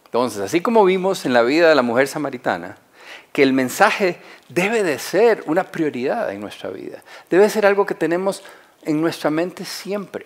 Entonces, 0.05 0.41
así 0.41 0.61
como 0.61 0.85
vimos 0.85 1.25
en 1.25 1.33
la 1.33 1.41
vida 1.41 1.69
de 1.69 1.75
la 1.75 1.81
mujer 1.81 2.07
samaritana, 2.07 2.77
que 3.37 3.43
el 3.43 3.53
mensaje 3.53 4.19
debe 4.49 4.81
de 4.81 4.97
ser 4.97 5.43
una 5.45 5.63
prioridad 5.63 6.31
en 6.31 6.41
nuestra 6.41 6.71
vida. 6.71 7.03
Debe 7.29 7.47
ser 7.51 7.67
algo 7.67 7.85
que 7.85 7.93
tenemos 7.93 8.41
en 8.81 8.99
nuestra 8.99 9.29
mente 9.29 9.63
siempre. 9.63 10.25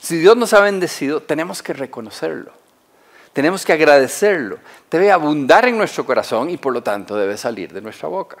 Si 0.00 0.16
Dios 0.16 0.38
nos 0.38 0.54
ha 0.54 0.60
bendecido, 0.60 1.20
tenemos 1.20 1.62
que 1.62 1.74
reconocerlo. 1.74 2.50
Tenemos 3.34 3.66
que 3.66 3.74
agradecerlo. 3.74 4.58
Debe 4.90 5.12
abundar 5.12 5.68
en 5.68 5.76
nuestro 5.76 6.06
corazón 6.06 6.48
y 6.48 6.56
por 6.56 6.72
lo 6.72 6.82
tanto 6.82 7.14
debe 7.14 7.36
salir 7.36 7.70
de 7.74 7.82
nuestra 7.82 8.08
boca. 8.08 8.38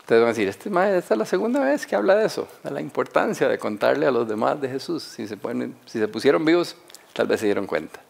Ustedes 0.00 0.20
van 0.20 0.28
a 0.28 0.32
decir, 0.32 0.48
este 0.48 0.68
esta 0.68 1.14
es 1.14 1.18
la 1.18 1.24
segunda 1.24 1.60
vez 1.60 1.86
que 1.86 1.96
habla 1.96 2.14
de 2.14 2.26
eso, 2.26 2.46
de 2.62 2.70
la 2.70 2.82
importancia 2.82 3.48
de 3.48 3.58
contarle 3.58 4.04
a 4.04 4.10
los 4.10 4.28
demás 4.28 4.60
de 4.60 4.68
Jesús. 4.68 5.02
Si 5.02 5.26
se, 5.26 5.38
si 5.86 5.98
se 5.98 6.08
pusieron 6.08 6.44
vivos, 6.44 6.76
tal 7.14 7.26
vez 7.26 7.40
se 7.40 7.46
dieron 7.46 7.66
cuenta. 7.66 8.02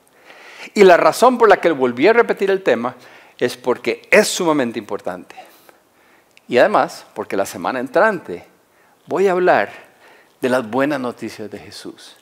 Y 0.74 0.84
la 0.84 0.96
razón 0.96 1.38
por 1.38 1.48
la 1.48 1.60
que 1.60 1.70
volví 1.70 2.06
a 2.08 2.12
repetir 2.12 2.50
el 2.50 2.62
tema 2.62 2.94
es 3.38 3.56
porque 3.56 4.08
es 4.10 4.28
sumamente 4.28 4.78
importante. 4.78 5.36
Y 6.48 6.58
además, 6.58 7.04
porque 7.14 7.36
la 7.36 7.46
semana 7.46 7.78
entrante 7.78 8.44
voy 9.06 9.28
a 9.28 9.32
hablar 9.32 9.70
de 10.40 10.48
las 10.48 10.68
buenas 10.68 11.00
noticias 11.00 11.50
de 11.50 11.58
Jesús, 11.58 12.16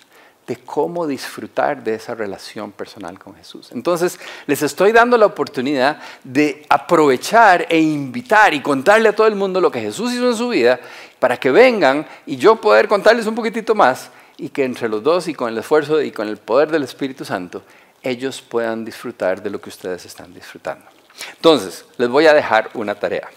de 0.47 0.57
cómo 0.57 1.07
disfrutar 1.07 1.83
de 1.83 1.95
esa 1.95 2.15
relación 2.15 2.73
personal 2.73 3.19
con 3.19 3.35
Jesús. 3.35 3.71
Entonces, 3.73 4.19
les 4.47 4.63
estoy 4.63 4.93
dando 4.93 5.17
la 5.17 5.27
oportunidad 5.27 6.01
de 6.25 6.65
aprovechar 6.69 7.67
e 7.69 7.79
invitar 7.79 8.53
y 8.55 8.61
contarle 8.61 9.09
a 9.09 9.15
todo 9.15 9.27
el 9.27 9.35
mundo 9.37 9.61
lo 9.61 9.71
que 9.71 9.81
Jesús 9.81 10.13
hizo 10.13 10.29
en 10.29 10.37
su 10.37 10.49
vida 10.49 10.81
para 11.19 11.37
que 11.37 11.51
vengan 11.51 12.07
y 12.27 12.37
yo 12.37 12.61
poder 12.61 12.89
contarles 12.89 13.27
un 13.27 13.35
poquitito 13.35 13.75
más 13.75 14.11
y 14.37 14.49
que 14.51 14.65
entre 14.65 14.89
los 14.89 15.03
dos 15.03 15.29
y 15.29 15.35
con 15.35 15.49
el 15.49 15.59
esfuerzo 15.59 16.01
y 16.03 16.11
con 16.11 16.29
el 16.29 16.37
poder 16.37 16.71
del 16.71 16.83
Espíritu 16.83 17.25
Santo, 17.25 17.63
ellos 18.09 18.43
puedan 18.43 18.85
disfrutar 18.85 19.43
de 19.43 19.51
lo 19.51 19.61
que 19.61 19.69
ustedes 19.69 20.05
están 20.05 20.33
disfrutando. 20.33 20.87
Entonces, 21.35 21.85
les 21.97 22.09
voy 22.09 22.27
a 22.27 22.35
dejar 22.35 22.71
una 22.75 22.95
tarea. 22.95 23.29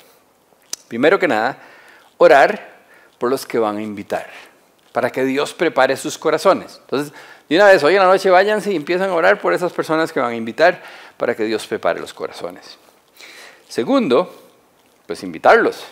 Primero 0.88 1.20
que 1.20 1.28
nada, 1.28 1.58
orar 2.18 2.80
por 3.18 3.30
los 3.30 3.46
que 3.46 3.60
van 3.60 3.78
a 3.78 3.82
invitar 3.82 4.28
para 4.92 5.12
que 5.12 5.24
Dios 5.24 5.54
prepare 5.54 5.96
sus 5.96 6.18
corazones. 6.18 6.80
Entonces, 6.82 7.14
de 7.48 7.56
una 7.56 7.66
vez, 7.66 7.84
hoy 7.84 7.96
en 7.96 8.02
la 8.02 8.08
noche 8.08 8.30
váyanse 8.30 8.72
y 8.72 8.76
empiezan 8.76 9.10
a 9.10 9.14
orar 9.14 9.40
por 9.40 9.54
esas 9.54 9.72
personas 9.72 10.12
que 10.12 10.20
van 10.20 10.32
a 10.32 10.36
invitar 10.36 10.82
para 11.18 11.36
que 11.36 11.44
Dios 11.46 11.66
prepare 11.68 12.00
los 12.00 12.14
corazones. 12.14 12.78
Segundo, 13.68 14.34
pues 15.06 15.24
invitarlos, 15.24 15.84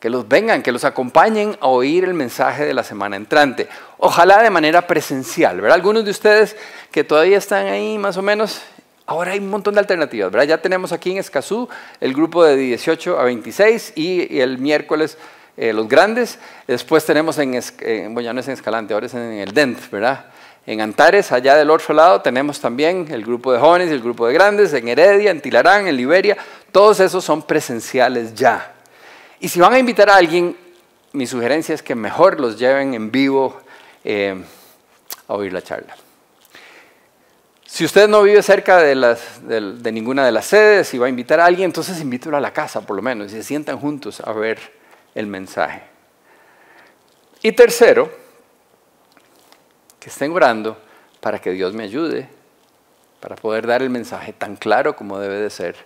que 0.00 0.08
los 0.08 0.26
vengan, 0.26 0.62
que 0.62 0.72
los 0.72 0.84
acompañen 0.84 1.56
a 1.60 1.68
oír 1.68 2.04
el 2.04 2.14
mensaje 2.14 2.64
de 2.64 2.72
la 2.72 2.82
semana 2.82 3.16
entrante. 3.16 3.68
Ojalá 3.98 4.42
de 4.42 4.48
manera 4.48 4.86
presencial, 4.86 5.60
¿verdad? 5.60 5.76
Algunos 5.76 6.06
de 6.06 6.10
ustedes 6.10 6.56
que 6.90 7.04
todavía 7.04 7.36
están 7.36 7.66
ahí 7.66 7.98
más 7.98 8.16
o 8.16 8.22
menos, 8.22 8.62
ahora 9.04 9.32
hay 9.32 9.38
un 9.38 9.50
montón 9.50 9.74
de 9.74 9.80
alternativas, 9.80 10.32
¿verdad? 10.32 10.48
Ya 10.48 10.62
tenemos 10.62 10.92
aquí 10.92 11.12
en 11.12 11.18
Escazú 11.18 11.68
el 12.00 12.14
grupo 12.14 12.42
de 12.42 12.56
18 12.56 13.20
a 13.20 13.24
26 13.24 13.92
y 13.94 14.40
el 14.40 14.56
miércoles 14.56 15.18
eh, 15.58 15.74
los 15.74 15.86
grandes. 15.86 16.38
Después 16.66 17.04
tenemos 17.04 17.36
en, 17.38 17.60
bueno, 18.14 18.22
ya 18.22 18.32
no 18.32 18.40
es 18.40 18.48
en 18.48 18.54
Escalante, 18.54 18.94
ahora 18.94 19.06
es 19.06 19.14
en 19.14 19.32
el 19.32 19.52
DENT, 19.52 19.90
¿verdad? 19.90 20.26
En 20.66 20.80
Antares, 20.80 21.30
allá 21.32 21.56
del 21.56 21.68
otro 21.68 21.92
lado, 21.94 22.22
tenemos 22.22 22.58
también 22.58 23.06
el 23.10 23.22
grupo 23.22 23.52
de 23.52 23.58
jóvenes 23.58 23.90
y 23.90 23.92
el 23.92 24.00
grupo 24.00 24.26
de 24.26 24.32
grandes, 24.32 24.72
en 24.72 24.88
Heredia, 24.88 25.30
en 25.30 25.42
Tilarán, 25.42 25.86
en 25.86 25.96
Liberia. 25.96 26.38
Todos 26.72 27.00
esos 27.00 27.22
son 27.22 27.42
presenciales 27.42 28.34
ya. 28.34 28.79
Y 29.40 29.48
si 29.48 29.58
van 29.58 29.72
a 29.72 29.78
invitar 29.78 30.10
a 30.10 30.16
alguien, 30.16 30.56
mi 31.12 31.26
sugerencia 31.26 31.74
es 31.74 31.82
que 31.82 31.94
mejor 31.94 32.38
los 32.38 32.58
lleven 32.58 32.94
en 32.94 33.10
vivo 33.10 33.58
eh, 34.04 34.40
a 35.26 35.34
oír 35.34 35.52
la 35.52 35.62
charla. 35.62 35.96
Si 37.64 37.84
usted 37.84 38.08
no 38.08 38.22
vive 38.22 38.42
cerca 38.42 38.78
de, 38.78 39.92
ninguna 39.92 40.26
de 40.26 40.32
las 40.32 40.44
sedes 40.44 40.92
y 40.92 40.98
va 40.98 41.06
a 41.06 41.08
invitar 41.08 41.40
a 41.40 41.46
alguien, 41.46 41.66
entonces 41.66 42.00
invítelo 42.00 42.36
a 42.36 42.40
la 42.40 42.52
casa 42.52 42.82
por 42.82 42.96
lo 42.96 43.00
menos 43.00 43.28
y 43.28 43.36
se 43.36 43.42
sientan 43.42 43.78
juntos 43.78 44.20
a 44.20 44.32
ver 44.32 44.58
el 45.14 45.26
mensaje. 45.26 45.82
Y 47.42 47.52
tercero, 47.52 48.10
que 49.98 50.10
estén 50.10 50.32
orando 50.32 50.76
para 51.20 51.38
que 51.38 51.52
Dios 51.52 51.72
me 51.72 51.84
ayude, 51.84 52.28
para 53.20 53.36
poder 53.36 53.66
dar 53.66 53.82
el 53.82 53.90
mensaje 53.90 54.32
tan 54.32 54.56
claro 54.56 54.96
como 54.96 55.18
debe 55.18 55.36
de 55.36 55.48
ser, 55.48 55.76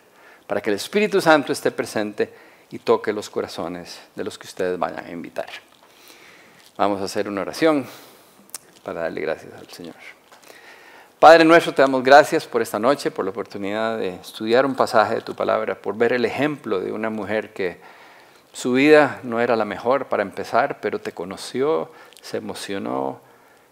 para 0.46 0.60
que 0.60 0.70
el 0.70 0.76
Espíritu 0.76 1.20
Santo 1.20 1.52
esté 1.52 1.70
presente 1.70 2.32
y 2.74 2.80
toque 2.80 3.12
los 3.12 3.30
corazones 3.30 4.00
de 4.16 4.24
los 4.24 4.36
que 4.36 4.48
ustedes 4.48 4.76
vayan 4.76 5.06
a 5.06 5.10
invitar. 5.12 5.46
Vamos 6.76 7.00
a 7.00 7.04
hacer 7.04 7.28
una 7.28 7.42
oración 7.42 7.86
para 8.82 9.02
darle 9.02 9.20
gracias 9.20 9.52
al 9.56 9.68
Señor. 9.68 9.94
Padre 11.20 11.44
nuestro, 11.44 11.72
te 11.72 11.82
damos 11.82 12.02
gracias 12.02 12.48
por 12.48 12.62
esta 12.62 12.80
noche, 12.80 13.12
por 13.12 13.24
la 13.24 13.30
oportunidad 13.30 13.96
de 13.98 14.16
estudiar 14.16 14.66
un 14.66 14.74
pasaje 14.74 15.14
de 15.14 15.20
tu 15.20 15.36
palabra, 15.36 15.80
por 15.80 15.96
ver 15.96 16.14
el 16.14 16.24
ejemplo 16.24 16.80
de 16.80 16.90
una 16.90 17.10
mujer 17.10 17.52
que 17.52 17.78
su 18.52 18.72
vida 18.72 19.20
no 19.22 19.40
era 19.40 19.54
la 19.54 19.64
mejor 19.64 20.06
para 20.06 20.24
empezar, 20.24 20.80
pero 20.80 20.98
te 21.00 21.12
conoció, 21.12 21.92
se 22.22 22.38
emocionó 22.38 23.20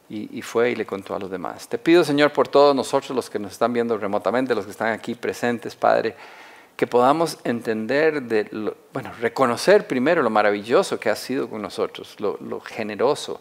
y, 0.08 0.42
fue 0.42 0.70
y 0.70 0.76
le 0.76 0.86
contó 0.86 1.16
a 1.16 1.18
los 1.18 1.28
demás. 1.28 1.66
Te 1.66 1.76
pido, 1.76 2.04
Señor, 2.04 2.32
por 2.32 2.46
todos 2.46 2.72
nosotros, 2.76 3.16
los 3.16 3.28
que 3.28 3.40
nos 3.40 3.50
están 3.50 3.72
viendo 3.72 3.98
remotamente, 3.98 4.54
los 4.54 4.64
que 4.64 4.70
están 4.70 4.92
aquí 4.92 5.16
presentes, 5.16 5.74
Padre, 5.74 6.14
que 6.76 6.87
podamos 6.87 7.38
entender, 7.44 8.22
de 8.22 8.74
bueno, 8.92 9.12
reconocer 9.20 9.87
primero 9.87 10.22
lo 10.22 10.30
maravilloso 10.30 10.98
que 10.98 11.11
has 11.11 11.18
sido 11.18 11.48
con 11.48 11.62
nosotros, 11.62 12.16
lo, 12.18 12.61
generoso, 12.61 13.40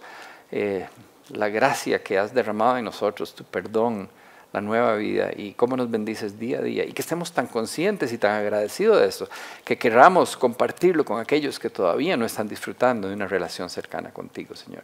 eh, 0.51 0.87
la 1.29 1.49
gracia 1.49 2.03
que 2.03 2.17
has 2.17 2.33
derramado 2.33 2.77
en 2.77 2.85
nosotros, 2.85 3.33
tu 3.33 3.43
perdón, 3.43 4.09
la 4.53 4.59
nueva 4.59 4.95
vida 4.95 5.31
y 5.35 5.53
cómo 5.53 5.77
nos 5.77 5.89
bendices 5.89 6.37
día 6.37 6.59
a 6.59 6.61
día 6.61 6.85
y 6.85 6.91
que 6.91 7.01
estemos 7.01 7.31
tan 7.31 7.47
conscientes 7.47 8.11
y 8.11 8.17
tan 8.17 8.31
agradecidos 8.31 8.99
de 8.99 9.07
eso, 9.07 9.29
que 9.63 9.77
queramos 9.77 10.35
compartirlo 10.35 11.05
con 11.05 11.19
aquellos 11.19 11.57
que 11.57 11.69
todavía 11.69 12.17
no 12.17 12.25
están 12.25 12.49
disfrutando 12.49 13.07
de 13.07 13.13
una 13.13 13.27
relación 13.27 13.69
cercana 13.69 14.11
contigo, 14.11 14.55
Señor. 14.55 14.83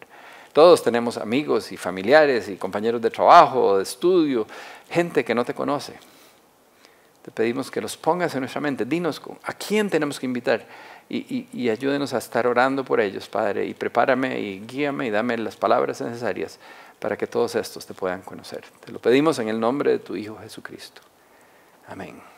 Todos 0.54 0.82
tenemos 0.82 1.18
amigos 1.18 1.72
y 1.72 1.78
familiares 1.78 2.48
y 2.48 2.56
compañeros 2.56 3.02
de 3.02 3.12
trabajo, 3.12 3.78
de 3.78 3.84
estudio, 3.84 4.48
gente 4.90 5.24
que 5.24 5.36
no 5.36 5.44
te 5.44 5.54
conoce. 5.54 5.94
Te 7.28 7.32
pedimos 7.32 7.70
que 7.70 7.82
los 7.82 7.98
pongas 7.98 8.34
en 8.36 8.40
nuestra 8.40 8.62
mente. 8.62 8.86
Dinos 8.86 9.22
a 9.44 9.52
quién 9.52 9.90
tenemos 9.90 10.18
que 10.18 10.26
invitar 10.26 10.66
y, 11.10 11.46
y 11.52 11.70
ayúdenos 11.70 12.14
a 12.14 12.20
estar 12.20 12.48
orando 12.48 12.86
por 12.86 13.02
ellos, 13.02 13.28
Padre. 13.28 13.66
Y 13.66 13.74
prepárame 13.74 14.40
y 14.40 14.62
guíame 14.66 15.08
y 15.08 15.10
dame 15.10 15.38
las 15.38 15.58
palabras 15.58 16.00
necesarias 16.00 16.58
para 17.00 17.18
que 17.18 17.28
todos 17.28 17.56
estos 17.56 17.86
te 17.86 17.94
puedan 17.94 18.22
conocer. 18.22 18.64
Te 18.80 18.94
lo 18.94 19.00
pedimos 19.00 19.40
en 19.40 19.50
el 19.50 19.60
nombre 19.60 19.92
de 19.92 20.00
tu 20.00 20.16
Hijo 20.16 20.38
Jesucristo. 20.38 21.02
Amén. 21.90 22.37